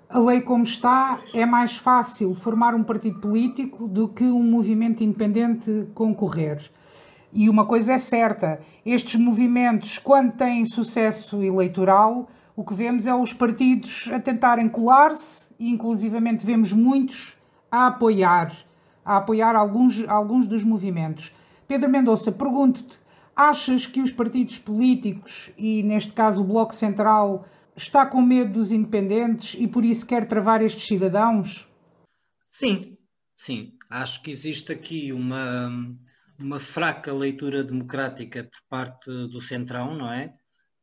[0.09, 5.05] A lei como está, é mais fácil formar um partido político do que um movimento
[5.05, 6.69] independente concorrer.
[7.33, 12.29] E uma coisa é certa: estes movimentos, quando têm sucesso eleitoral,
[12.61, 17.35] o que vemos é os partidos a tentarem colar-se e, inclusivamente, vemos muitos
[17.71, 18.55] a apoiar,
[19.03, 21.35] a apoiar alguns, alguns dos movimentos.
[21.67, 22.99] Pedro Mendonça, pergunto-te:
[23.35, 28.71] achas que os partidos políticos, e neste caso o Bloco Central, está com medo dos
[28.71, 31.67] independentes e por isso quer travar estes cidadãos?
[32.51, 32.99] Sim,
[33.35, 33.73] sim.
[33.89, 35.73] Acho que existe aqui uma,
[36.39, 40.35] uma fraca leitura democrática por parte do Centrão, não é?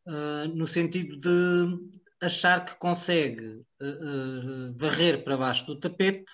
[0.07, 6.31] Uh, no sentido de achar que consegue uh, varrer para baixo do tapete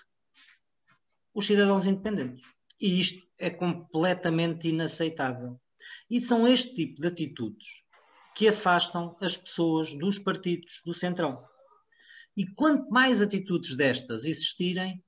[1.34, 2.46] os cidadãos independentes.
[2.80, 5.60] E isto é completamente inaceitável.
[6.08, 7.84] E são este tipo de atitudes
[8.36, 11.44] que afastam as pessoas dos partidos do Centrão.
[12.38, 15.04] E quanto mais atitudes destas existirem,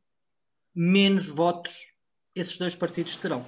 [0.74, 1.94] menos votos
[2.36, 3.46] esses dois partidos terão.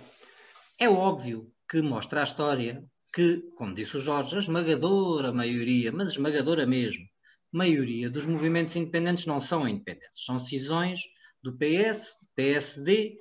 [0.79, 6.09] É óbvio que mostra a história que, como disse o Jorge, a esmagadora maioria, mas
[6.09, 7.05] esmagadora mesmo,
[7.51, 10.99] maioria dos movimentos independentes não são independentes, são decisões
[11.41, 13.19] do PS, PSD,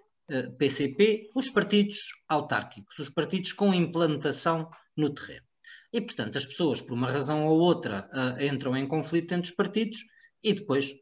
[0.58, 5.46] PCP, os partidos autárquicos, os partidos com implantação no terreno.
[5.92, 8.08] E, portanto, as pessoas, por uma razão ou outra,
[8.40, 9.98] entram em conflito entre os partidos
[10.42, 10.92] e depois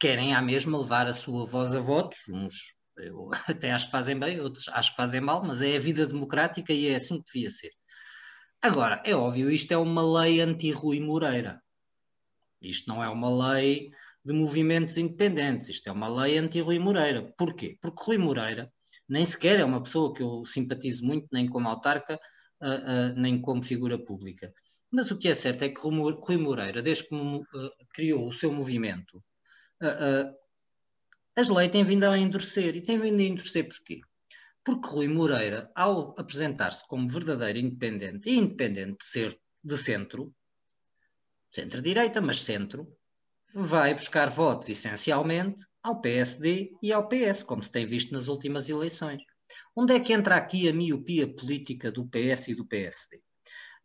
[0.00, 4.18] querem à mesma levar a sua voz a votos, uns eu até acho que fazem
[4.18, 7.32] bem, outros acho que fazem mal, mas é a vida democrática e é assim que
[7.32, 7.70] devia ser.
[8.60, 11.62] Agora, é óbvio, isto é uma lei anti-Rui Moreira.
[12.60, 13.90] Isto não é uma lei
[14.24, 17.32] de movimentos independentes, isto é uma lei anti-Rui Moreira.
[17.38, 17.78] Porquê?
[17.80, 18.72] Porque Rui Moreira
[19.08, 22.18] nem sequer é uma pessoa que eu simpatizo muito, nem como autarca,
[22.60, 24.52] uh, uh, nem como figura pública.
[24.90, 27.44] Mas o que é certo é que Rui Moreira, desde que uh,
[27.94, 29.22] criou o seu movimento,
[31.36, 32.74] as leis têm vindo a endurecer.
[32.74, 34.00] E têm vindo a endurecer porquê?
[34.68, 40.30] Porque Rui Moreira, ao apresentar-se como verdadeiro independente, e independente de ser de centro,
[41.50, 42.86] centro-direita, mas centro,
[43.54, 48.68] vai buscar votos essencialmente ao PSD e ao PS, como se tem visto nas últimas
[48.68, 49.22] eleições.
[49.74, 53.22] Onde é que entra aqui a miopia política do PS e do PSD?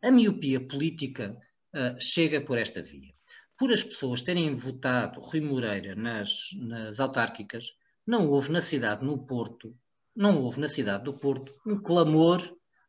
[0.02, 1.34] A miopia política
[1.74, 3.14] uh, chega por esta via.
[3.56, 7.74] Por as pessoas terem votado Rui Moreira nas, nas autárquicas,
[8.06, 9.74] não houve na cidade, no Porto,
[10.14, 12.40] não houve na cidade do Porto um clamor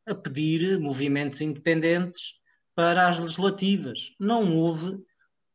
[0.06, 2.40] a pedir movimentos independentes
[2.76, 4.14] para as legislativas.
[4.20, 5.04] Não houve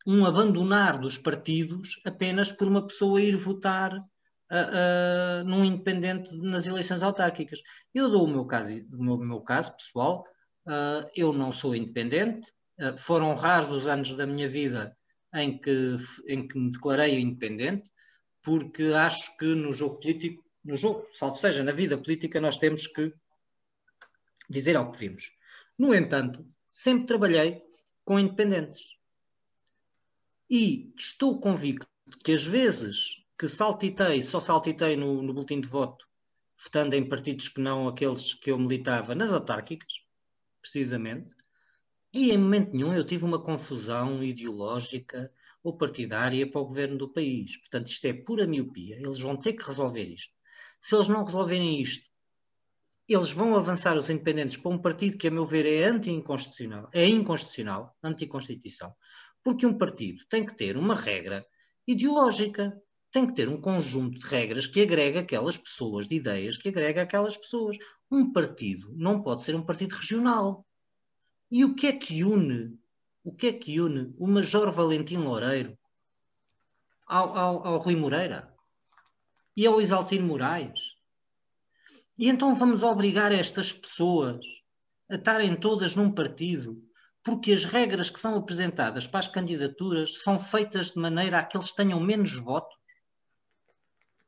[0.07, 6.67] um abandonar dos partidos apenas por uma pessoa ir votar uh, uh, num independente nas
[6.67, 7.61] eleições autárquicas.
[7.95, 10.25] Eu dou o meu caso, o meu, meu caso pessoal,
[10.67, 12.53] uh, eu não sou independente,
[12.97, 14.97] foram raros os anos da minha vida
[15.35, 17.91] em que, em que me declarei independente,
[18.43, 22.87] porque acho que no jogo político, no jogo, salvo seja, na vida política, nós temos
[22.87, 23.13] que
[24.49, 25.33] dizer ao que vimos.
[25.79, 27.63] No entanto, sempre trabalhei
[28.05, 28.97] com independentes.
[30.49, 31.89] E estou convicto
[32.25, 36.07] que as vezes que saltitei, só saltitei no, no boletim de voto,
[36.63, 40.05] votando em partidos que não aqueles que eu militava nas autárquicas,
[40.61, 41.31] precisamente,
[42.13, 47.09] e em momento nenhum eu tive uma confusão ideológica ou partidária para o governo do
[47.09, 47.57] país.
[47.59, 48.97] Portanto, isto é pura miopia.
[48.97, 50.35] Eles vão ter que resolver isto.
[50.81, 52.11] Se eles não resolverem isto,
[53.09, 57.07] eles vão avançar os independentes para um partido que, a meu ver, é anti-inconstitucional, é
[57.09, 58.95] inconstitucional, anti-constituição,
[59.43, 61.45] porque um partido tem que ter uma regra
[61.87, 66.69] ideológica, tem que ter um conjunto de regras que agrega aquelas pessoas, de ideias que
[66.69, 67.77] agrega aquelas pessoas.
[68.09, 70.65] Um partido não pode ser um partido regional.
[71.51, 72.79] E o que é que une?
[73.25, 75.77] O que é que une o Major Valentim Loureiro
[77.07, 78.50] ao, ao, ao Rui Moreira
[79.57, 80.97] e ao Isaltino Moraes?
[82.19, 84.45] E então vamos obrigar estas pessoas
[85.11, 86.83] a estarem todas num partido
[87.23, 91.57] porque as regras que são apresentadas para as candidaturas são feitas de maneira a que
[91.57, 92.77] eles tenham menos votos.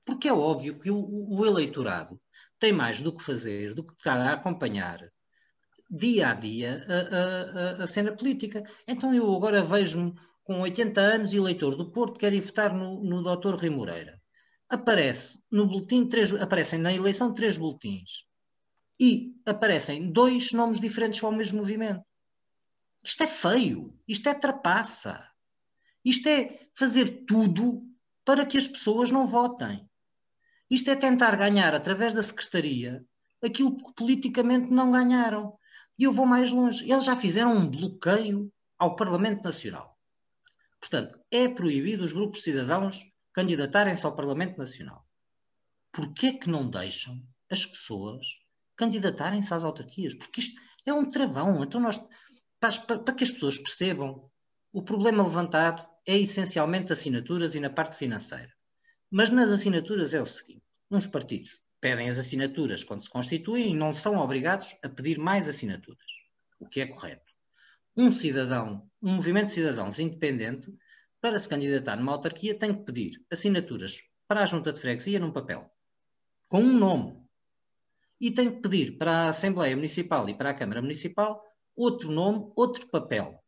[0.04, 2.20] Porque é óbvio que o, o eleitorado
[2.58, 5.00] tem mais do que fazer do que estar a acompanhar
[5.90, 8.62] dia a dia a, a, a cena política.
[8.86, 13.22] Então eu agora vejo-me com 80 anos, eleitor do Porto, quero ir votar no, no
[13.22, 13.54] Dr.
[13.54, 14.21] Rui Moreira.
[14.72, 18.24] Aparece no boletim, três, aparecem na eleição três boletins
[18.98, 22.02] e aparecem dois nomes diferentes para o mesmo movimento.
[23.04, 25.28] Isto é feio, isto é trapaça,
[26.02, 27.86] isto é fazer tudo
[28.24, 29.86] para que as pessoas não votem.
[30.70, 33.04] Isto é tentar ganhar através da secretaria
[33.42, 35.54] aquilo que politicamente não ganharam.
[35.98, 36.90] E eu vou mais longe.
[36.90, 39.98] Eles já fizeram um bloqueio ao Parlamento Nacional.
[40.80, 45.06] Portanto, é proibido os grupos cidadãos candidatarem-se ao Parlamento Nacional.
[45.90, 48.26] Porquê que não deixam as pessoas
[48.76, 50.14] candidatarem-se às autarquias?
[50.14, 51.62] Porque isto é um travão.
[51.62, 52.00] Então nós
[52.62, 54.30] para, para que as pessoas percebam,
[54.72, 58.52] o problema levantado é essencialmente assinaturas e na parte financeira.
[59.10, 63.74] Mas nas assinaturas é o seguinte: uns partidos pedem as assinaturas quando se constituem e
[63.74, 66.06] não são obrigados a pedir mais assinaturas,
[66.60, 67.32] o que é correto.
[67.96, 70.72] um cidadão, um movimento de cidadãos independente,
[71.22, 75.30] para se candidatar numa autarquia, tem que pedir assinaturas para a junta de freguesia num
[75.30, 75.70] papel,
[76.48, 77.22] com um nome.
[78.20, 81.40] E tem que pedir para a Assembleia Municipal e para a Câmara Municipal
[81.76, 83.40] outro nome, outro papel.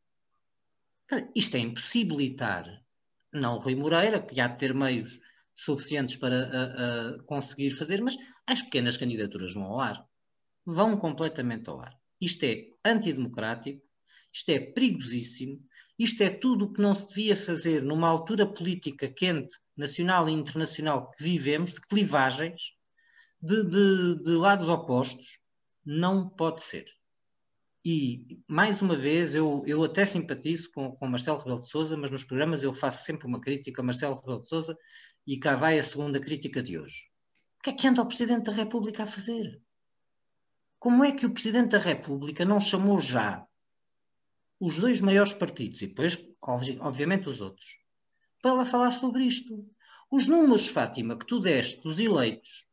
[1.35, 2.65] Isto é impossibilitar,
[3.33, 5.21] não o Rui Moreira, que há de ter meios
[5.53, 8.17] suficientes para a, a conseguir fazer, mas
[8.47, 10.09] as pequenas candidaturas vão ao ar.
[10.65, 11.99] Vão completamente ao ar.
[12.21, 13.83] Isto é antidemocrático,
[14.33, 15.61] isto é perigosíssimo,
[15.99, 20.33] isto é tudo o que não se devia fazer numa altura política quente, nacional e
[20.33, 22.73] internacional que vivemos, de clivagens,
[23.41, 25.39] de, de, de lados opostos.
[25.85, 26.87] Não pode ser.
[27.85, 32.11] E, mais uma vez, eu, eu até simpatizo com, com Marcelo Rebelo de Sousa, mas
[32.11, 34.77] nos programas eu faço sempre uma crítica a Marcelo Rebelo de Sousa
[35.27, 37.05] e cá vai a segunda crítica de hoje.
[37.59, 39.61] O que é que anda o Presidente da República a fazer?
[40.79, 43.47] Como é que o Presidente da República não chamou já
[44.65, 47.77] os dois maiores partidos e depois, obviamente, os outros,
[48.41, 49.69] para lá falar sobre isto?
[50.11, 52.67] Os números, Fátima, que tu deste dos eleitos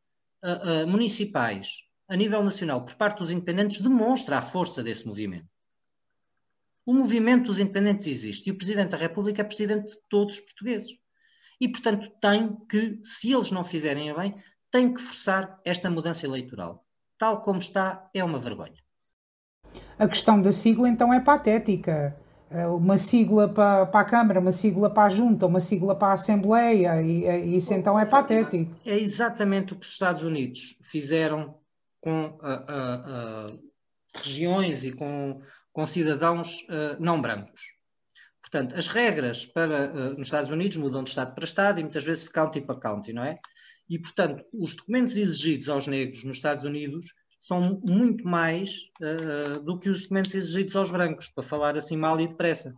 [0.43, 5.47] uh, uh, municipais a nível nacional por parte dos independentes demonstra a força desse movimento.
[6.85, 10.41] O movimento dos independentes existe e o Presidente da República é Presidente de todos os
[10.41, 10.91] portugueses.
[11.59, 14.35] E, portanto, tem que, se eles não fizerem bem,
[14.69, 16.85] tem que forçar esta mudança eleitoral.
[17.17, 18.81] Tal como está, é uma vergonha.
[20.01, 22.17] A questão da sigla, então, é patética.
[22.49, 26.07] É uma sigla para, para a Câmara, uma sigla para a Junta, uma sigla para
[26.07, 28.75] a Assembleia, e, isso então é patético.
[28.83, 31.53] É exatamente o que os Estados Unidos fizeram
[31.99, 33.59] com uh, uh,
[34.15, 35.39] regiões e com,
[35.71, 36.65] com cidadãos
[36.99, 37.61] não brancos.
[38.41, 42.23] Portanto, as regras para, nos Estados Unidos mudam de Estado para Estado e muitas vezes
[42.23, 43.37] de county para county, não é?
[43.87, 49.79] E, portanto, os documentos exigidos aos negros nos Estados Unidos são muito mais uh, do
[49.79, 52.73] que os documentos exigidos aos brancos, para falar assim mal e depressa.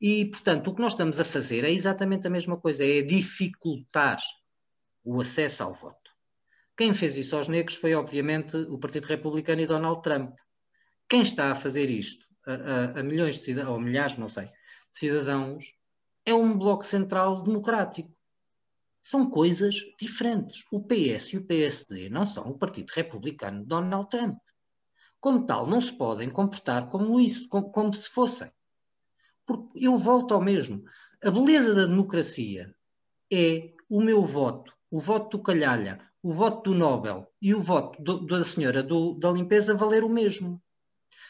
[0.00, 4.18] E, portanto, o que nós estamos a fazer é exatamente a mesma coisa, é dificultar
[5.04, 6.10] o acesso ao voto.
[6.76, 10.36] Quem fez isso aos negros foi, obviamente, o Partido Republicano e Donald Trump.
[11.08, 14.44] Quem está a fazer isto a, a, a milhões de cidadãos, ou milhares, não sei,
[14.44, 14.52] de
[14.98, 15.74] cidadãos,
[16.24, 18.14] é um bloco central democrático.
[19.02, 20.64] São coisas diferentes.
[20.70, 24.38] O PS e o PSD não são o Partido Republicano de Donald Trump.
[25.20, 28.50] Como tal, não se podem comportar como isso, como, como se fossem.
[29.44, 30.84] Porque eu volto ao mesmo.
[31.22, 32.74] A beleza da democracia
[33.32, 38.00] é o meu voto, o voto do Calhalha, o voto do Nobel e o voto
[38.02, 40.62] do, da senhora do, da limpeza valer o mesmo.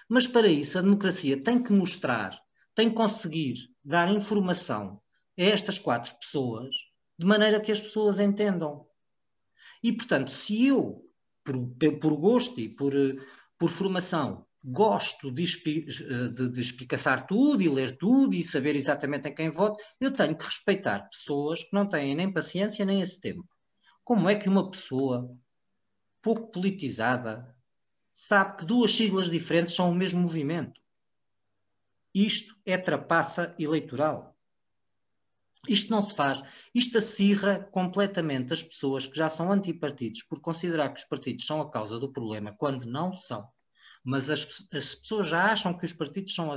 [0.09, 2.39] Mas para isso a democracia tem que mostrar,
[2.75, 5.01] tem que conseguir dar informação
[5.39, 6.75] a estas quatro pessoas
[7.19, 8.87] de maneira que as pessoas entendam.
[9.83, 11.05] E portanto, se eu,
[11.45, 11.57] por,
[12.01, 12.93] por gosto e por,
[13.59, 15.45] por formação, gosto de,
[16.33, 20.37] de, de espicaçar tudo e ler tudo e saber exatamente em quem voto, eu tenho
[20.37, 23.49] que respeitar pessoas que não têm nem paciência nem esse tempo.
[24.05, 25.37] Como é que uma pessoa
[26.21, 27.57] pouco politizada
[28.13, 30.81] sabe que duas siglas diferentes são o mesmo movimento?
[32.15, 34.32] Isto é trapaça eleitoral.
[35.69, 36.43] Isto não se faz.
[36.75, 41.61] Isto acirra completamente as pessoas que já são antipartidos por considerar que os partidos são
[41.61, 43.49] a causa do problema, quando não são.
[44.05, 46.57] Mas as, as pessoas já acham que os partidos são a,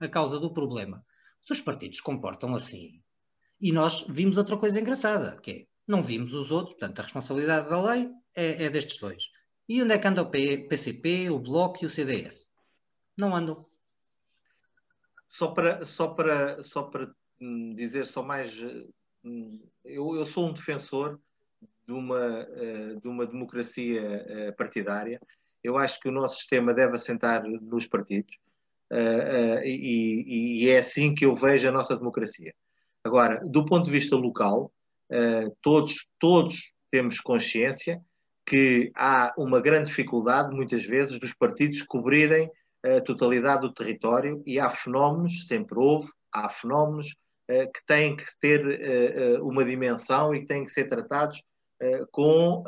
[0.00, 1.04] a causa do problema.
[1.42, 3.02] Se os partidos comportam assim,
[3.60, 7.68] e nós vimos outra coisa engraçada, que é não vimos os outros, portanto, a responsabilidade
[7.68, 9.24] da lei é, é destes dois.
[9.68, 12.50] E onde é que anda o PCP, o Bloco e o CDS?
[13.18, 13.66] Não andam.
[15.28, 17.14] Só para, só para, só para
[17.74, 18.52] dizer só mais.
[19.24, 21.18] Hum, eu, eu sou um defensor
[21.86, 25.20] de uma, eh, de uma democracia eh, partidária.
[25.62, 28.36] Eu acho que o nosso sistema deve assentar nos partidos.
[28.90, 32.54] Eh, e, e é assim que eu vejo a nossa democracia.
[33.02, 34.72] Agora, do ponto de vista local,
[35.60, 38.02] todos, todos temos consciência
[38.46, 42.50] que há uma grande dificuldade, muitas vezes, dos partidos cobrirem
[42.82, 47.14] a totalidade do território e há fenómenos, sempre houve, há fenómenos
[47.46, 48.64] que têm que ter
[49.38, 51.42] uh, uma dimensão e que têm que ser tratados
[52.10, 52.64] com,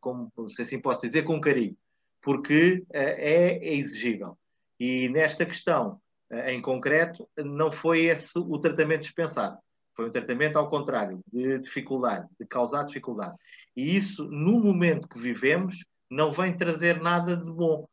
[0.00, 1.76] como se assim posso dizer, com carinho,
[2.20, 4.36] porque é exigível.
[4.80, 6.00] E nesta questão,
[6.46, 9.58] em concreto, não foi esse o tratamento dispensado.
[9.94, 13.36] Foi um tratamento ao contrário, de dificuldade, de causar dificuldade.
[13.76, 17.86] E isso, no momento que vivemos, não vem trazer nada de bom.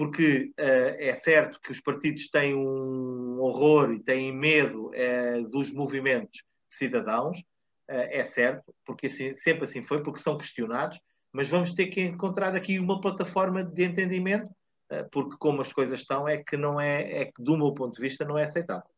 [0.00, 5.70] Porque uh, é certo que os partidos têm um horror e têm medo uh, dos
[5.70, 10.98] movimentos cidadãos, uh, é certo, porque assim, sempre assim foi, porque são questionados,
[11.30, 14.48] mas vamos ter que encontrar aqui uma plataforma de entendimento
[15.12, 18.00] porque como as coisas estão, é que não é, é que do meu ponto de
[18.00, 18.90] vista não é aceitável.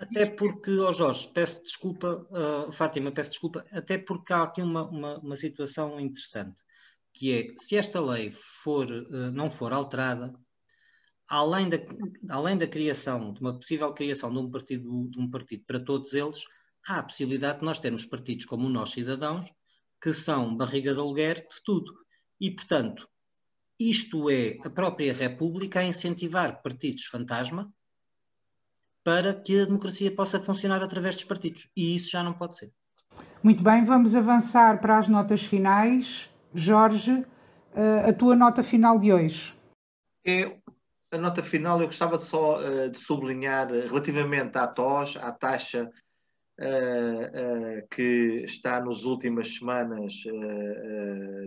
[0.00, 2.26] Até porque, oh Jorge, peço desculpa,
[2.72, 6.60] Fátima, peço desculpa, até porque há aqui uma, uma, uma situação interessante,
[7.16, 10.34] que é, se esta lei for, uh, não for alterada,
[11.26, 11.78] além da,
[12.28, 16.12] além da criação, de uma possível criação de um partido, de um partido para todos
[16.12, 16.44] eles,
[16.86, 19.50] há a possibilidade de nós termos partidos como nós, cidadãos,
[20.00, 21.90] que são barriga de aluguer de tudo.
[22.38, 23.08] E, portanto,
[23.80, 27.72] isto é a própria República a incentivar partidos fantasma
[29.02, 31.70] para que a democracia possa funcionar através dos partidos.
[31.74, 32.72] E isso já não pode ser.
[33.42, 36.28] Muito bem, vamos avançar para as notas finais.
[36.54, 37.24] Jorge,
[37.74, 39.54] eh, a tua nota final de hoje.
[41.12, 45.90] A nota final eu gostava só uh, de sublinhar uh, relativamente à TOS, à taxa
[46.58, 50.12] uh, que está nas últimas semanas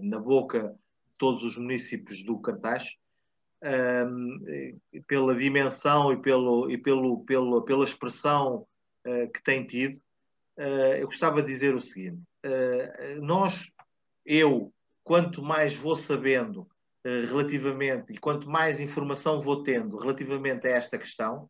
[0.02, 2.86] na boca de todos os municípios do Cartaz
[5.08, 8.66] pela dimensão e, pelo, e pelo, pelo, pela expressão
[9.06, 9.98] uh, que tem tido,
[10.58, 13.70] uh, eu gostava de dizer o seguinte: uh, nós,
[14.26, 14.74] eu,
[15.10, 16.70] quanto mais vou sabendo
[17.04, 21.50] relativamente e quanto mais informação vou tendo relativamente a esta questão,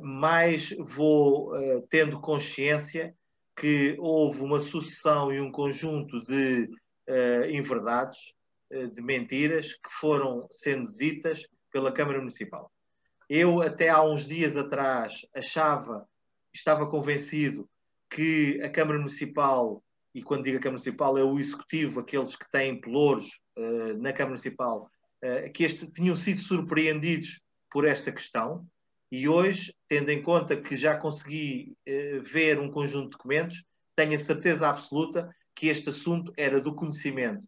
[0.00, 1.50] mais vou
[1.90, 3.12] tendo consciência
[3.56, 6.70] que houve uma sucessão e um conjunto de
[7.50, 8.18] inverdades
[8.70, 12.70] de mentiras que foram sendo ditas pela Câmara Municipal.
[13.28, 16.06] Eu, até há uns dias atrás, achava,
[16.54, 17.68] estava convencido
[18.08, 19.82] que a Câmara Municipal,
[20.14, 24.12] e quando digo a Câmara Municipal é o Executivo, aqueles que têm pelouros uh, na
[24.12, 24.90] Câmara Municipal,
[25.22, 27.40] uh, que este, tinham sido surpreendidos
[27.70, 28.66] por esta questão.
[29.10, 34.14] E hoje, tendo em conta que já consegui uh, ver um conjunto de documentos, tenho
[34.14, 37.42] a certeza absoluta que este assunto era do conhecimento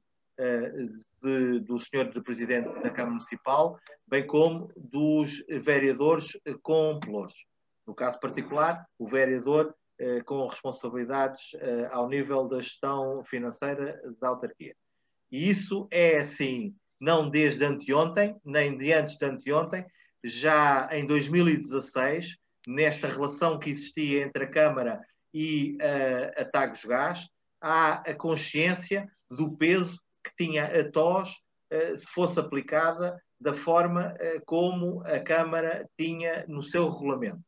[1.23, 6.33] de, do senhor de presidente da Câmara Municipal, bem como dos vereadores
[6.63, 7.45] com pelouros.
[7.87, 9.75] No caso particular, o vereador
[10.25, 14.75] com responsabilidades eh, ao nível da gestão financeira da autarquia.
[15.31, 19.85] E isso é assim, não desde anteontem, nem de antes de anteontem,
[20.23, 22.37] já em 2016,
[22.67, 25.01] nesta relação que existia entre a Câmara
[25.33, 27.27] e uh, a Tagos Gás,
[27.61, 31.35] há a consciência do peso que tinha a TOS
[31.71, 37.41] eh, se fosse aplicada da forma eh, como a Câmara tinha no seu regulamento.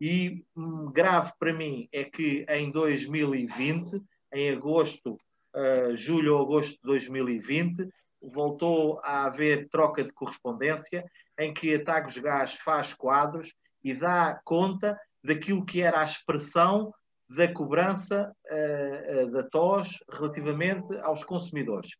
[0.00, 0.44] E
[0.92, 5.18] grave para mim é que em 2020, em agosto,
[5.54, 7.88] uh, julho ou agosto de 2020,
[8.20, 11.04] voltou a haver troca de correspondência
[11.38, 16.92] em que a Tagos Gás faz quadros e dá conta daquilo que era a expressão
[17.28, 21.90] da cobrança uh, uh, da TOS relativamente aos consumidores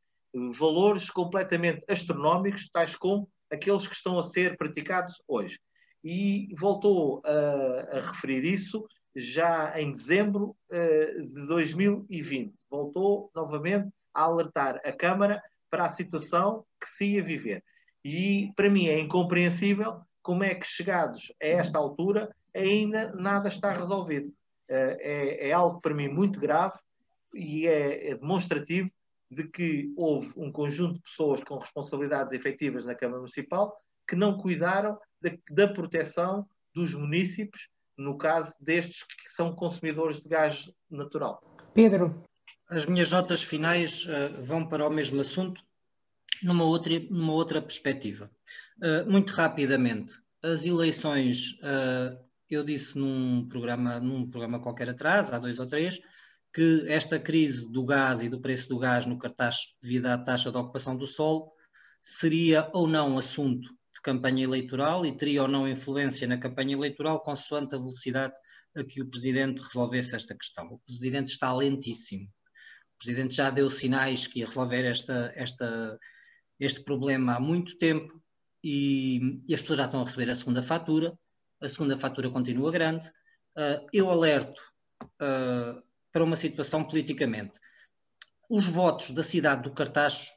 [0.52, 5.58] valores completamente astronómicos, tais como aqueles que estão a ser praticados hoje.
[6.04, 8.86] E voltou a, a referir isso
[9.16, 12.52] já em dezembro uh, de 2020.
[12.70, 17.64] Voltou novamente a alertar a Câmara para a situação que se ia viver.
[18.04, 23.72] E para mim é incompreensível como é que, chegados a esta altura, ainda nada está
[23.72, 24.28] resolvido.
[24.68, 26.78] Uh, é, é, algo para mim muito grave
[27.34, 28.90] e é, é demonstrativo
[29.30, 33.76] de que houve um conjunto de pessoas com responsabilidades efetivas na Câmara Municipal
[34.08, 40.28] que não cuidaram da, da proteção dos municípios, no caso destes que são consumidores de
[40.28, 41.42] gás natural.
[41.72, 42.22] Pedro.
[42.68, 45.62] As minhas notas finais uh, vão para o mesmo assunto,
[46.42, 48.30] numa outra, numa outra perspectiva.
[48.78, 52.18] Uh, muito rapidamente, as eleições, uh,
[52.50, 56.00] eu disse num programa, num programa qualquer atrás, há dois ou três,
[56.52, 60.50] que esta crise do gás e do preço do gás no cartaz devido à taxa
[60.50, 61.52] de ocupação do solo
[62.00, 63.68] seria ou não assunto
[64.04, 68.34] campanha eleitoral e teria ou não influência na campanha eleitoral consoante a velocidade
[68.76, 70.66] a que o Presidente resolvesse esta questão.
[70.66, 72.26] O Presidente está lentíssimo.
[72.26, 75.98] O Presidente já deu sinais que ia resolver esta, esta,
[76.60, 78.22] este problema há muito tempo
[78.62, 81.18] e, e, as pessoas já estão a receber a segunda fatura.
[81.60, 83.08] A segunda fatura continua grande.
[83.56, 84.60] Uh, eu alerto
[85.02, 85.82] uh,
[86.12, 87.58] para uma situação politicamente.
[88.50, 90.30] Os votos da cidade do Cartacho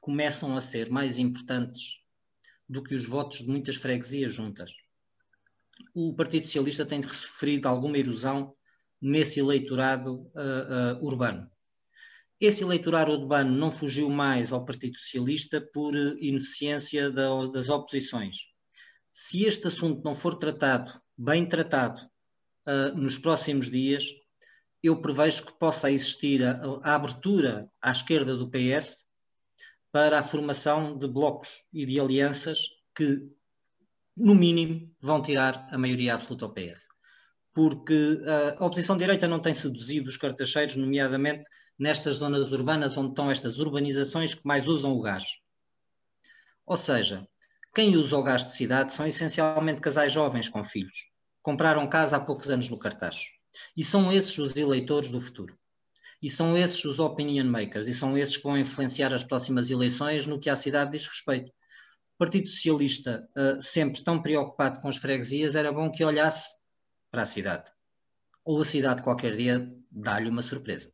[0.00, 1.97] começam a ser mais importantes
[2.68, 4.70] do que os votos de muitas freguesias juntas.
[5.94, 8.54] O Partido Socialista tem sofrido alguma erosão
[9.00, 11.50] nesse eleitorado uh, uh, urbano.
[12.40, 18.36] Esse eleitorado urbano não fugiu mais ao Partido Socialista por ineficiência da, das oposições.
[19.12, 22.02] Se este assunto não for tratado, bem tratado,
[22.66, 24.04] uh, nos próximos dias,
[24.82, 29.07] eu prevejo que possa existir a, a abertura à esquerda do PS
[29.98, 33.28] para a formação de blocos e de alianças que,
[34.16, 36.86] no mínimo, vão tirar a maioria absoluta ao PS.
[37.52, 38.22] Porque
[38.56, 43.58] a oposição direita não tem seduzido os cartacheiros, nomeadamente nestas zonas urbanas onde estão estas
[43.58, 45.24] urbanizações que mais usam o gás.
[46.64, 47.26] Ou seja,
[47.74, 51.08] quem usa o gás de cidade são essencialmente casais jovens com filhos.
[51.42, 53.32] Compraram casa há poucos anos no cartaz.
[53.76, 55.57] E são esses os eleitores do futuro.
[56.20, 60.26] E são esses os opinion makers, e são esses que vão influenciar as próximas eleições
[60.26, 61.50] no que à cidade diz respeito.
[61.50, 66.56] O Partido Socialista, uh, sempre tão preocupado com as freguesias, era bom que olhasse
[67.10, 67.70] para a cidade.
[68.44, 70.90] Ou a cidade qualquer dia dá-lhe uma surpresa.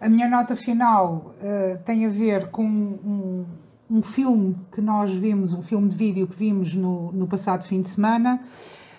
[0.00, 3.46] A minha nota final uh, tem a ver com um,
[3.90, 7.82] um, filme que nós vimos, um filme de vídeo que vimos no, no passado fim
[7.82, 8.40] de semana.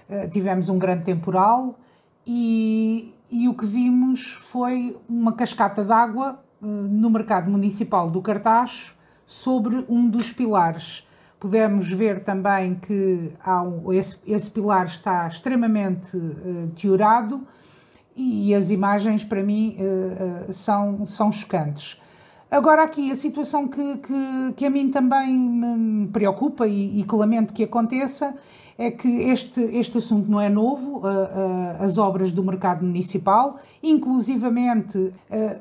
[0.07, 1.79] Uh, tivemos um grande temporal
[2.27, 8.95] e, e o que vimos foi uma cascata d'água uh, no mercado municipal do Cartacho
[9.25, 11.07] sobre um dos pilares.
[11.39, 17.47] Podemos ver também que há um, esse, esse, pilar está extremamente uh, teorado
[18.15, 21.99] e as imagens, para mim, uh, são, são chocantes.
[22.51, 27.15] Agora, aqui, a situação que, que, que a mim também me preocupa e, e que
[27.15, 28.35] lamento que aconteça
[28.81, 33.59] é que este, este assunto não é novo, uh, uh, as obras do mercado municipal,
[33.83, 35.13] inclusivamente uh,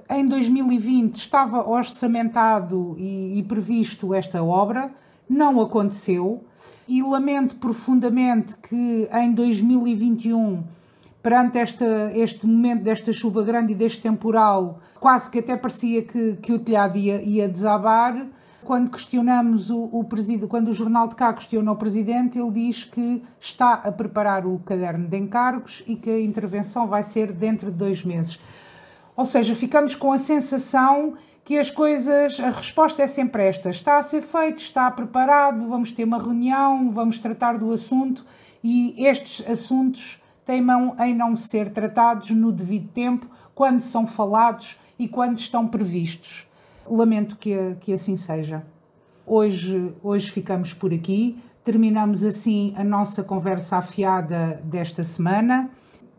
[0.09, 4.91] em 2020 estava orçamentado e, e, previsto esta obra,
[5.29, 6.43] não aconteceu,
[6.89, 10.65] e lamento profundamente que em 2021,
[11.23, 16.37] perante esta, este momento desta chuva grande e deste temporal, quase que até parecia que,
[16.37, 18.27] que o telhado ia, ia desabar
[18.71, 20.07] quando questionamos o, o
[20.49, 24.61] quando o Jornal de Cá questiona o presidente, ele diz que está a preparar o
[24.61, 28.39] caderno de encargos e que a intervenção vai ser dentro de dois meses.
[29.17, 31.15] Ou seja, ficamos com a sensação
[31.45, 35.91] que as coisas, a resposta é sempre esta: está a ser feito, está preparado, vamos
[35.91, 38.25] ter uma reunião, vamos tratar do assunto
[38.63, 45.09] e estes assuntos teimam em não ser tratados no devido tempo, quando são falados e
[45.09, 46.49] quando estão previstos
[46.97, 48.65] lamento que, que assim seja.
[49.27, 51.39] Hoje, hoje ficamos por aqui.
[51.63, 55.71] Terminamos assim a nossa conversa afiada desta semana.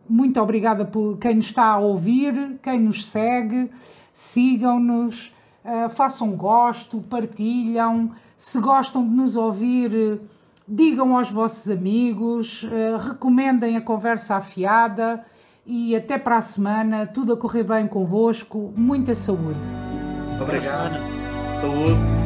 [0.07, 3.71] Muito obrigada por quem nos está a ouvir, quem nos segue.
[4.13, 8.11] Sigam-nos, uh, façam gosto, partilham.
[8.35, 10.21] Se gostam de nos ouvir,
[10.67, 15.25] digam aos vossos amigos, uh, recomendem a conversa afiada
[15.65, 17.07] e até para a semana.
[17.07, 18.73] Tudo a correr bem convosco.
[18.77, 19.59] Muita saúde.
[20.41, 20.97] Obrigado.
[21.61, 22.20] Saúde.